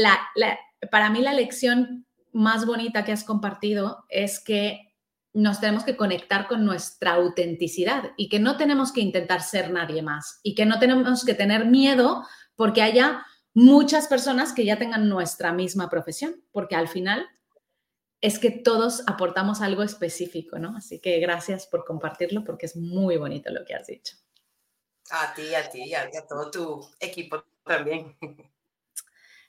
para 0.91 1.11
mí 1.11 1.21
la 1.21 1.35
lección 1.35 2.07
más 2.33 2.67
bonita 2.67 3.05
que 3.05 3.13
has 3.13 3.25
compartido 3.25 4.05
es 4.09 4.41
que 4.41 4.93
nos 5.35 5.61
tenemos 5.61 5.85
que 5.85 5.97
conectar 5.97 6.47
con 6.47 6.65
nuestra 6.65 7.15
autenticidad 7.15 8.13
y 8.17 8.29
que 8.29 8.39
no 8.39 8.57
tenemos 8.57 8.93
que 8.93 9.01
intentar 9.01 9.43
ser 9.43 9.71
nadie 9.71 10.03
más 10.03 10.41
y 10.43 10.55
que 10.55 10.67
no 10.67 10.79
tenemos 10.79 11.25
que 11.25 11.35
tener 11.35 11.67
miedo 11.67 12.27
porque 12.55 12.83
haya 12.83 13.25
muchas 13.55 14.09
personas 14.09 14.53
que 14.53 14.65
ya 14.65 14.79
tengan 14.79 15.09
nuestra 15.09 15.53
misma 15.53 15.89
profesión, 15.89 16.43
porque 16.53 16.77
al 16.77 16.89
final 16.89 17.27
es 18.21 18.39
que 18.39 18.51
todos 18.51 19.03
aportamos 19.07 19.61
algo 19.61 19.83
específico, 19.83 20.59
¿no? 20.59 20.77
Así 20.77 21.01
que 21.01 21.19
gracias 21.19 21.67
por 21.67 21.85
compartirlo 21.85 22.45
porque 22.45 22.67
es 22.67 22.77
muy 22.77 23.17
bonito 23.17 23.51
lo 23.51 23.65
que 23.65 23.75
has 23.75 23.87
dicho. 23.87 24.17
A 25.11 25.35
ti, 25.35 25.55
a 25.55 25.69
ti, 25.69 25.93
a, 25.95 26.03
a 26.03 26.27
todo 26.27 26.51
tu 26.51 26.91
equipo 27.01 27.45
también. 27.65 28.17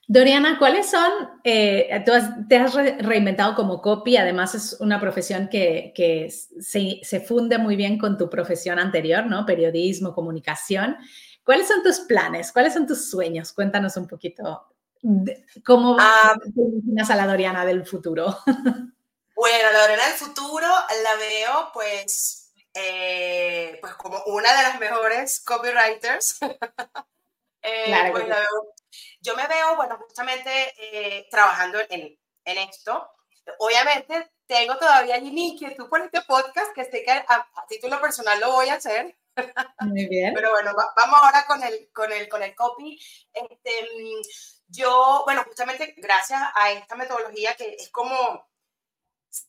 Doriana, 0.06 0.58
¿cuáles 0.58 0.90
son? 0.90 1.10
Eh, 1.44 2.02
tú 2.04 2.12
te 2.48 2.56
has 2.56 2.74
reinventado 2.74 3.54
como 3.54 3.80
copy, 3.80 4.16
además 4.16 4.54
es 4.54 4.76
una 4.80 5.00
profesión 5.00 5.48
que, 5.48 6.28
se, 6.30 7.20
funde 7.20 7.58
muy 7.58 7.76
bien 7.76 7.98
con 7.98 8.18
tu 8.18 8.28
profesión 8.28 8.78
anterior, 8.78 9.26
¿no? 9.26 9.46
Periodismo, 9.46 10.14
comunicación. 10.14 10.96
¿Cuáles 11.42 11.68
son 11.68 11.82
tus 11.82 12.00
planes? 12.00 12.52
¿Cuáles 12.52 12.74
son 12.74 12.86
tus 12.86 13.10
sueños? 13.10 13.52
Cuéntanos 13.52 13.96
un 13.96 14.06
poquito 14.06 14.66
cómo 15.64 15.96
ah. 15.98 16.34
te 16.42 16.60
imaginas 16.60 17.10
a 17.10 17.16
la 17.16 17.26
Doriana 17.26 17.64
del 17.64 17.86
futuro. 17.86 18.38
Bueno, 19.36 19.72
la 19.72 19.80
Doriana 19.80 20.06
del 20.06 20.14
futuro 20.14 20.68
la 20.68 21.16
veo 21.16 21.70
pues, 21.74 22.52
eh, 22.72 23.78
pues 23.80 23.94
como 23.94 24.22
una 24.26 24.56
de 24.56 24.62
las 24.62 24.78
mejores 24.78 25.40
copywriters. 25.40 26.38
Eh, 27.66 27.84
claro 27.86 28.12
pues 28.12 28.26
yo 29.20 29.34
me 29.36 29.46
veo, 29.46 29.76
bueno, 29.76 29.98
justamente 29.98 30.74
eh, 30.78 31.26
trabajando 31.30 31.78
en, 31.88 32.18
en, 32.44 32.58
esto. 32.58 33.10
Obviamente 33.58 34.32
tengo 34.46 34.76
todavía 34.76 35.20
mi 35.20 35.52
inquietud 35.52 35.88
por 35.88 36.00
este 36.00 36.22
podcast, 36.22 36.72
que 36.74 36.84
sé 36.84 37.02
que 37.02 37.10
a, 37.10 37.48
título 37.68 38.00
personal 38.00 38.40
lo 38.40 38.52
voy 38.52 38.68
a 38.68 38.74
hacer. 38.74 39.16
Muy 39.80 40.06
bien. 40.06 40.32
Pero 40.34 40.50
bueno, 40.50 40.72
vamos 40.74 41.20
ahora 41.22 41.44
con 41.46 41.62
el, 41.62 41.90
con 41.92 42.12
el, 42.12 42.28
con 42.28 42.42
el 42.42 42.54
copy. 42.54 42.98
Este, 43.32 43.88
yo, 44.68 45.22
bueno, 45.24 45.44
justamente 45.44 45.94
gracias 45.96 46.40
a 46.54 46.70
esta 46.72 46.94
metodología 46.94 47.54
que 47.54 47.76
es 47.78 47.90
como, 47.90 48.48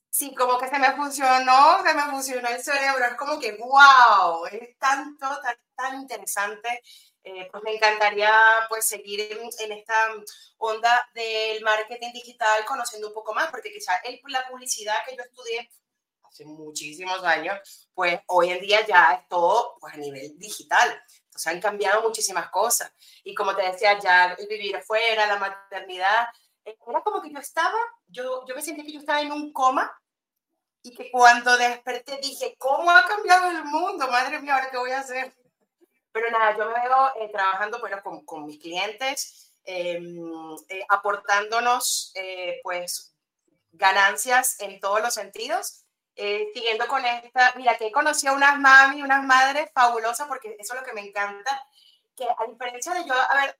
sí, 0.09 0.33
como 0.33 0.57
que 0.57 0.69
se 0.69 0.79
me 0.79 0.91
funcionó, 0.93 1.83
se 1.83 1.93
me 1.93 2.03
funcionó 2.03 2.47
el 2.49 2.61
cerebro, 2.61 3.05
es 3.05 3.15
como 3.15 3.39
que, 3.39 3.53
wow, 3.53 4.45
es 4.45 4.77
tanto, 4.77 5.27
tan, 5.41 5.55
tan 5.75 6.01
interesante 6.01 6.81
eh, 7.27 7.49
pues 7.51 7.63
me 7.63 7.73
encantaría 7.73 8.31
pues 8.69 8.87
seguir 8.87 9.19
en, 9.19 9.71
esta 9.71 9.95
onda 10.57 11.09
del 11.15 11.63
marketing 11.63 12.13
digital 12.13 12.63
conociendo 12.65 13.07
un 13.07 13.15
poco 13.15 13.33
más, 13.33 13.49
porque 13.49 13.73
quizás 13.73 13.99
la 14.27 14.47
publicidad 14.47 14.97
que 15.07 15.15
yo 15.15 15.23
estudié 15.23 15.67
hace 16.21 16.45
muchísimos 16.45 17.23
años, 17.23 17.89
pues 17.95 18.19
hoy 18.27 18.51
en 18.51 18.59
día 18.59 18.85
ya 18.85 19.19
es 19.19 19.27
todo 19.27 19.75
pues, 19.79 19.95
a 19.95 19.97
nivel 19.97 20.37
digital. 20.37 21.01
Entonces 21.23 21.47
han 21.47 21.59
cambiado 21.59 22.03
muchísimas 22.03 22.49
cosas. 22.51 22.93
Y 23.23 23.33
como 23.33 23.55
te 23.55 23.63
decía, 23.71 23.97
ya 23.97 24.33
el 24.33 24.47
vivir 24.47 24.75
afuera, 24.75 25.25
la 25.25 25.37
maternidad, 25.37 26.27
era 26.63 27.01
como 27.01 27.23
que 27.23 27.31
yo 27.31 27.39
estaba, 27.39 27.79
yo, 28.05 28.45
yo 28.45 28.53
me 28.53 28.61
sentía 28.61 28.85
que 28.85 28.93
yo 28.93 28.99
estaba 28.99 29.21
en 29.21 29.31
un 29.31 29.51
coma 29.51 29.91
y 30.83 30.93
que 30.93 31.09
cuando 31.09 31.57
desperté 31.57 32.19
dije, 32.21 32.55
¿cómo 32.59 32.91
ha 32.91 33.03
cambiado 33.07 33.49
el 33.49 33.63
mundo? 33.65 34.07
Madre 34.11 34.39
mía, 34.41 34.53
¿ahora 34.53 34.69
qué 34.69 34.77
voy 34.77 34.91
a 34.91 34.99
hacer? 34.99 35.35
Pero 36.15 36.31
nada, 36.31 36.55
yo 36.57 36.65
me 36.69 36.79
veo 36.79 37.15
eh, 37.19 37.29
trabajando 37.29 37.77
bueno, 37.81 38.01
con, 38.01 38.25
con 38.25 38.45
mis 38.45 38.57
clientes, 38.57 39.51
em, 39.65 40.15
eh, 40.69 40.85
aportándonos 40.87 42.13
eh, 42.15 42.61
pues 42.63 43.13
ganancias 43.73 44.61
en 44.61 44.79
todos 44.79 45.01
los 45.01 45.13
sentidos. 45.13 45.83
siguiendo 46.15 46.87
con 46.87 47.05
esta, 47.05 47.53
mira, 47.57 47.77
que 47.77 47.91
conocí 47.91 48.27
a 48.27 48.31
unas 48.31 48.57
mami, 48.57 49.03
unas 49.03 49.25
madres 49.25 49.69
fabulosas, 49.73 50.25
porque 50.29 50.55
eso 50.57 50.73
es 50.73 50.79
lo 50.79 50.85
que 50.85 50.93
me 50.93 51.05
encanta, 51.05 51.61
que 52.15 52.23
a 52.23 52.45
diferencia 52.49 52.93
de 52.93 53.05
yo 53.05 53.13
haber 53.13 53.57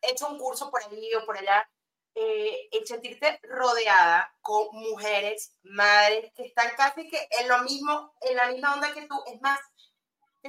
hecho 0.00 0.28
un 0.28 0.38
curso 0.38 0.70
por 0.70 0.82
ahí 0.82 1.14
o 1.14 1.26
por 1.26 1.36
allá, 1.36 1.68
el 2.14 2.86
sentirte 2.86 3.38
rodeada 3.42 4.34
con 4.40 4.68
mujeres, 4.72 5.52
madres 5.62 6.32
que 6.34 6.46
están 6.46 6.70
casi 6.74 7.10
que 7.10 7.28
en 7.38 7.48
lo 7.48 7.58
mismo, 7.64 8.14
en 8.22 8.36
la 8.36 8.48
misma 8.48 8.72
onda 8.72 8.94
que 8.94 9.06
tú, 9.06 9.22
es 9.26 9.38
más, 9.42 9.60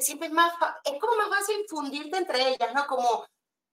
siempre 0.02 0.28
es 0.28 0.34
más, 0.34 0.54
es 0.84 1.00
como 1.00 1.16
más 1.18 1.40
fácil 1.40 1.66
fundirte 1.70 2.18
entre 2.18 2.50
ellas, 2.50 2.74
¿no? 2.74 2.86
Como 2.88 3.26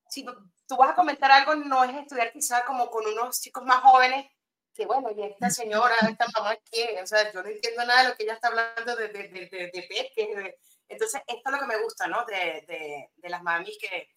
si 0.08 0.24
tú 0.66 0.76
vas 0.76 0.90
a 0.90 0.94
comentar 0.94 1.30
algo, 1.30 1.54
no 1.54 1.84
es 1.84 1.96
estudiar 1.96 2.32
quizá 2.32 2.64
como 2.64 2.90
con 2.90 3.06
unos 3.06 3.40
chicos 3.40 3.64
más 3.64 3.80
jóvenes, 3.82 4.30
que 4.74 4.86
bueno, 4.86 5.10
y 5.10 5.22
esta 5.22 5.50
señora, 5.50 5.94
esta 6.08 6.26
mamá, 6.34 6.56
¿qué? 6.70 7.00
O 7.02 7.06
sea, 7.06 7.30
yo 7.32 7.42
no 7.42 7.48
entiendo 7.48 7.84
nada 7.84 8.02
de 8.02 8.08
lo 8.10 8.16
que 8.16 8.24
ella 8.24 8.34
está 8.34 8.48
hablando 8.48 8.96
de, 8.96 9.08
de, 9.08 9.28
de, 9.28 9.48
de, 9.48 10.58
Entonces, 10.88 11.22
esto 11.26 11.42
es 11.44 11.52
lo 11.52 11.58
que 11.58 11.66
me 11.66 11.82
gusta, 11.82 12.06
¿no? 12.06 12.24
De, 12.24 13.10
de, 13.16 13.28
las 13.28 13.42
mamis 13.42 13.78
que, 13.80 14.08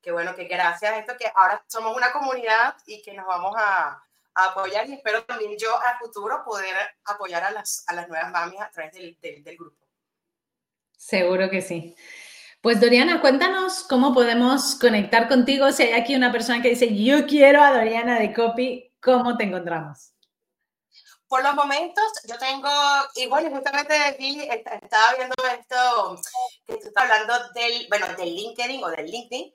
que, 0.00 0.12
bueno, 0.12 0.34
que 0.34 0.44
gracias 0.44 0.92
a 0.92 0.98
esto 0.98 1.16
que 1.16 1.30
ahora 1.34 1.64
somos 1.68 1.96
una 1.96 2.12
comunidad 2.12 2.76
y 2.86 3.02
que 3.02 3.14
nos 3.14 3.26
vamos 3.26 3.54
a, 3.56 4.02
apoyar 4.34 4.88
y 4.88 4.94
espero 4.94 5.24
también 5.24 5.58
yo 5.58 5.76
a 5.76 5.98
futuro 5.98 6.42
poder 6.42 6.74
apoyar 7.04 7.44
a 7.44 7.50
las, 7.50 7.84
a 7.86 7.92
las 7.92 8.08
nuevas 8.08 8.30
mamis 8.30 8.62
a 8.62 8.70
través 8.70 8.94
del, 8.94 9.18
del 9.20 9.56
grupo. 9.58 9.81
Seguro 11.02 11.50
que 11.50 11.60
sí. 11.60 11.96
Pues 12.60 12.80
Doriana, 12.80 13.20
cuéntanos 13.20 13.82
cómo 13.88 14.14
podemos 14.14 14.76
conectar 14.76 15.28
contigo. 15.28 15.72
Si 15.72 15.82
hay 15.82 15.94
aquí 15.94 16.14
una 16.14 16.30
persona 16.30 16.62
que 16.62 16.68
dice, 16.68 16.96
yo 16.96 17.26
quiero 17.26 17.60
a 17.60 17.72
Doriana 17.72 18.20
de 18.20 18.32
Copy, 18.32 18.94
¿cómo 19.02 19.36
te 19.36 19.44
encontramos? 19.44 20.12
Por 21.26 21.42
los 21.42 21.56
momentos, 21.56 22.04
yo 22.28 22.38
tengo, 22.38 22.70
y 23.16 23.26
bueno, 23.26 23.50
justamente 23.50 23.94
Billy 24.16 24.48
estaba 24.48 25.14
viendo 25.16 25.34
esto, 25.58 26.20
que 26.66 26.76
tú 26.76 26.86
estás 26.86 27.02
hablando 27.02 27.34
del, 27.52 27.88
bueno, 27.88 28.06
del 28.16 28.36
LinkedIn 28.36 28.84
o 28.84 28.90
del 28.90 29.06
LinkedIn. 29.06 29.54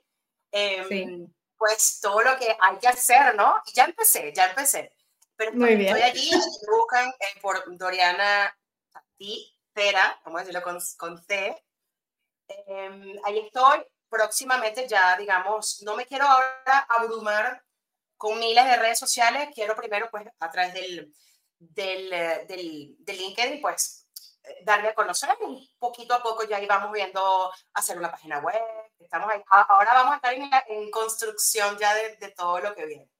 Em, 0.52 1.32
pues 1.56 1.98
todo 2.02 2.20
lo 2.20 2.36
que 2.36 2.54
hay 2.60 2.76
que 2.78 2.88
hacer, 2.88 3.34
¿no? 3.34 3.54
Y 3.64 3.72
ya 3.72 3.86
empecé, 3.86 4.34
ya 4.34 4.50
empecé. 4.50 4.92
Pero 5.34 5.52
Muy 5.52 5.76
bien. 5.76 5.96
estoy 5.96 6.02
allí, 6.02 6.30
buscan 6.70 7.08
eh, 7.08 7.40
por 7.40 7.64
Doriana 7.78 8.54
ti 9.78 9.96
vamos 10.24 10.40
a 10.40 10.44
decirlo 10.44 10.62
con, 10.62 10.78
con 10.96 11.22
C. 11.24 11.64
Em, 12.48 13.16
ahí 13.24 13.38
estoy. 13.38 13.84
Próximamente 14.08 14.88
ya, 14.88 15.16
digamos, 15.16 15.82
no 15.82 15.94
me 15.94 16.06
quiero 16.06 16.26
ahora 16.26 16.86
abrumar 16.88 17.62
con 18.16 18.38
miles 18.38 18.64
de 18.64 18.76
redes 18.76 18.98
sociales. 18.98 19.50
Quiero 19.54 19.76
primero, 19.76 20.08
pues, 20.10 20.26
a 20.40 20.50
través 20.50 20.74
del, 20.74 21.12
del, 21.58 22.12
eh, 22.12 22.46
del, 22.48 22.96
del 22.98 23.16
LinkedIn, 23.18 23.60
pues, 23.60 24.06
eh, 24.44 24.64
darme 24.64 24.88
a 24.88 24.94
conocer 24.94 25.30
poquito 25.78 26.14
a 26.14 26.22
poco 26.22 26.44
ya 26.44 26.60
íbamos 26.60 26.90
viendo 26.92 27.52
hacer 27.74 27.98
una 27.98 28.10
página 28.10 28.38
web. 28.40 28.62
Estamos 28.98 29.30
ahí. 29.30 29.42
Ahora 29.48 29.92
vamos 29.94 30.12
a 30.14 30.16
estar 30.16 30.34
en, 30.34 30.50
en 30.68 30.90
construcción 30.90 31.76
ya 31.78 31.94
de, 31.94 32.16
de 32.16 32.30
todo 32.30 32.60
lo 32.60 32.74
que 32.74 32.86
viene. 32.86 33.10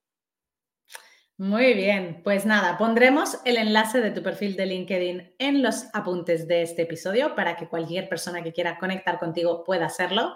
Muy 1.38 1.72
bien, 1.74 2.20
pues 2.24 2.46
nada, 2.46 2.77
pondremos 2.79 3.38
el 3.44 3.59
enlace 3.59 4.01
de 4.01 4.11
tu 4.11 4.24
perfil 4.24 4.57
de 4.57 4.66
LinkedIn 4.66 5.37
en 5.38 5.62
los 5.62 5.85
apuntes 5.92 6.48
de 6.48 6.62
este 6.62 6.83
episodio 6.83 7.37
para 7.37 7.57
que 7.57 7.68
cualquier 7.68 8.09
persona 8.09 8.42
que 8.42 8.53
quiera 8.53 8.77
conectar 8.77 9.20
contigo 9.20 9.62
pueda 9.62 9.87
hacerlo. 9.87 10.35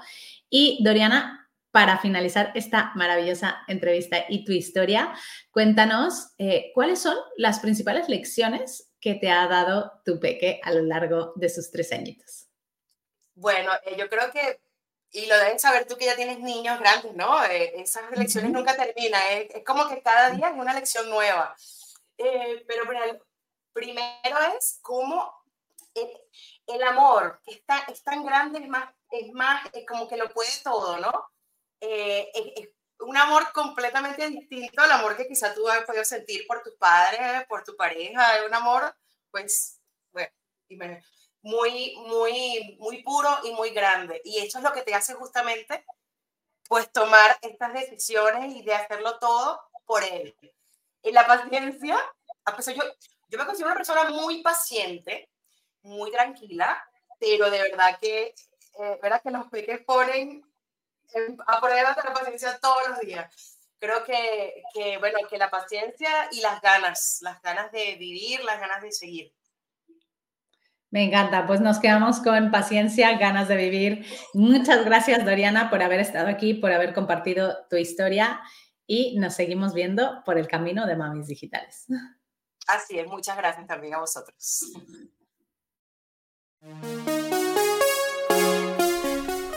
Y 0.49 0.79
Doriana, 0.85 1.51
para 1.73 1.99
finalizar 1.99 2.53
esta 2.55 2.93
maravillosa 2.95 3.65
entrevista 3.67 4.19
y 4.29 4.45
tu 4.45 4.53
historia, 4.53 5.13
cuéntanos 5.51 6.35
eh, 6.39 6.71
cuáles 6.73 7.01
son 7.01 7.17
las 7.37 7.59
principales 7.59 8.09
lecciones 8.09 8.93
que 9.01 9.17
te 9.17 9.29
ha 9.29 9.49
dado 9.49 9.91
tu 10.05 10.21
peque 10.21 10.61
a 10.63 10.73
lo 10.73 10.83
largo 10.83 11.33
de 11.35 11.49
sus 11.49 11.73
tres 11.73 11.91
añitos. 11.91 12.47
Bueno, 13.35 13.73
eh, 13.87 13.97
yo 13.99 14.09
creo 14.09 14.31
que 14.31 14.61
y 15.13 15.27
lo 15.27 15.37
deben 15.39 15.59
saber 15.59 15.87
tú 15.87 15.97
que 15.97 16.07
ya 16.07 16.17
tienes 16.17 16.41
niños 16.41 16.81
grandes, 16.81 17.15
¿no? 17.15 17.45
Eh, 17.45 17.81
esas 17.83 18.11
lecciones 18.13 18.51
nunca 18.51 18.75
terminan, 18.75 19.23
es 19.31 19.63
como 19.65 19.87
que 19.87 20.03
cada 20.03 20.31
día 20.31 20.49
es 20.49 20.55
una 20.57 20.73
lección 20.73 21.09
nueva. 21.11 21.55
Eh, 22.17 22.65
pero 22.67 22.85
primero 23.75 24.39
es 24.57 24.79
cómo 24.81 25.45
el, 25.95 26.83
amor 26.83 27.41
que 27.45 27.53
está, 27.53 27.81
es 27.89 28.03
tan 28.03 28.25
grande, 28.25 28.61
es 28.61 28.69
más, 28.69 28.95
es 29.11 29.31
más 29.33 29.69
es 29.75 29.85
como 29.87 30.09
que 30.09 30.17
lo 30.17 30.31
puede 30.31 30.51
todo, 30.65 30.97
¿no? 30.99 31.13
Eh, 31.81 32.31
es, 32.35 32.69
un 33.01 33.17
amor 33.17 33.53
completamente 33.53 34.29
distinto 34.31 34.81
al 34.81 34.93
amor 34.93 35.17
que 35.17 35.27
quizá 35.27 35.53
tú 35.53 35.69
has 35.69 35.85
podido 35.85 36.05
sentir 36.05 36.47
por 36.47 36.63
tus 36.63 36.75
padres, 36.77 37.45
por 37.49 37.65
tu 37.65 37.77
pareja, 37.77 38.39
es 38.39 38.47
un 38.47 38.55
amor, 38.55 38.95
pues, 39.31 39.81
bueno, 40.13 40.33
muy, 41.43 41.95
muy, 42.07 42.77
muy 42.79 43.03
puro 43.03 43.29
y 43.45 43.53
muy 43.53 43.71
grande. 43.71 44.21
Y 44.25 44.39
eso 44.39 44.59
es 44.59 44.65
lo 44.65 44.73
que 44.73 44.83
te 44.83 44.95
hace 44.95 45.15
justamente, 45.15 45.85
pues, 46.69 46.91
tomar 46.93 47.37
estas 47.43 47.73
decisiones 47.75 48.55
y 48.55 48.63
de 48.63 48.75
hacerlo 48.75 49.19
todo 49.19 49.61
por 49.85 50.03
él. 50.05 50.35
En 51.03 51.15
la 51.15 51.27
paciencia, 51.27 51.99
a 52.45 52.57
pesar 52.57 52.75
yo, 52.75 52.83
yo 53.29 53.39
me 53.39 53.45
considero 53.45 53.69
una 53.69 53.77
persona 53.77 54.05
muy 54.11 54.43
paciente, 54.43 55.29
muy 55.83 56.11
tranquila, 56.11 56.83
pero 57.19 57.51
de 57.51 57.63
verdad 57.63 57.99
que, 58.01 58.35
eh, 58.79 58.99
verdad 59.03 59.21
que 59.23 59.31
los 59.31 59.47
peques 59.49 59.81
ponen 59.85 60.45
a 61.47 61.61
prueba 61.61 61.93
de 61.95 62.03
la 62.03 62.15
paciencia 62.15 62.59
todos 62.61 62.89
los 62.89 63.01
días. 63.01 63.59
Creo 63.79 64.05
que, 64.05 64.63
que, 64.73 64.99
bueno, 64.99 65.19
que 65.29 65.39
la 65.39 65.51
paciencia 65.51 66.29
y 66.31 66.41
las 66.41 66.61
ganas, 66.63 67.19
las 67.21 67.43
ganas 67.43 67.73
de 67.73 67.97
vivir, 67.97 68.45
las 68.45 68.61
ganas 68.61 68.81
de 68.81 68.93
seguir. 68.93 69.33
Me 70.93 71.05
encanta, 71.05 71.47
pues 71.47 71.63
nos 71.63 71.79
quedamos 71.79 72.21
con 72.21 72.51
paciencia, 72.51 73.17
ganas 73.17 73.49
de 73.49 73.57
vivir. 73.57 74.05
Muchas 74.35 74.85
gracias, 74.85 75.25
Doriana, 75.25 75.71
por 75.71 75.83
haber 75.83 76.01
estado 76.01 76.29
aquí, 76.29 76.53
por 76.53 76.71
haber 76.71 76.93
compartido 76.93 77.57
tu 77.71 77.77
historia 77.77 78.41
y 78.87 79.19
nos 79.19 79.33
seguimos 79.33 79.73
viendo 79.73 80.23
por 80.27 80.37
el 80.37 80.47
camino 80.47 80.87
de 80.87 80.97
Mamis 80.97 81.29
Digitales. 81.29 81.87
Así 82.69 82.99
es, 82.99 83.07
muchas 83.07 83.39
gracias 83.39 83.67
también 83.67 83.95
a 83.95 84.01
vosotros. 84.01 84.71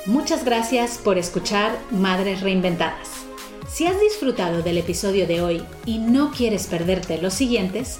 Muchas 0.05 0.45
gracias 0.45 0.97
por 0.99 1.17
escuchar 1.17 1.77
Madres 1.91 2.41
Reinventadas. 2.41 3.25
Si 3.67 3.85
has 3.85 3.99
disfrutado 3.99 4.61
del 4.61 4.77
episodio 4.77 5.27
de 5.27 5.41
hoy 5.41 5.65
y 5.85 5.99
no 5.99 6.31
quieres 6.31 6.67
perderte 6.67 7.21
los 7.21 7.33
siguientes, 7.33 7.99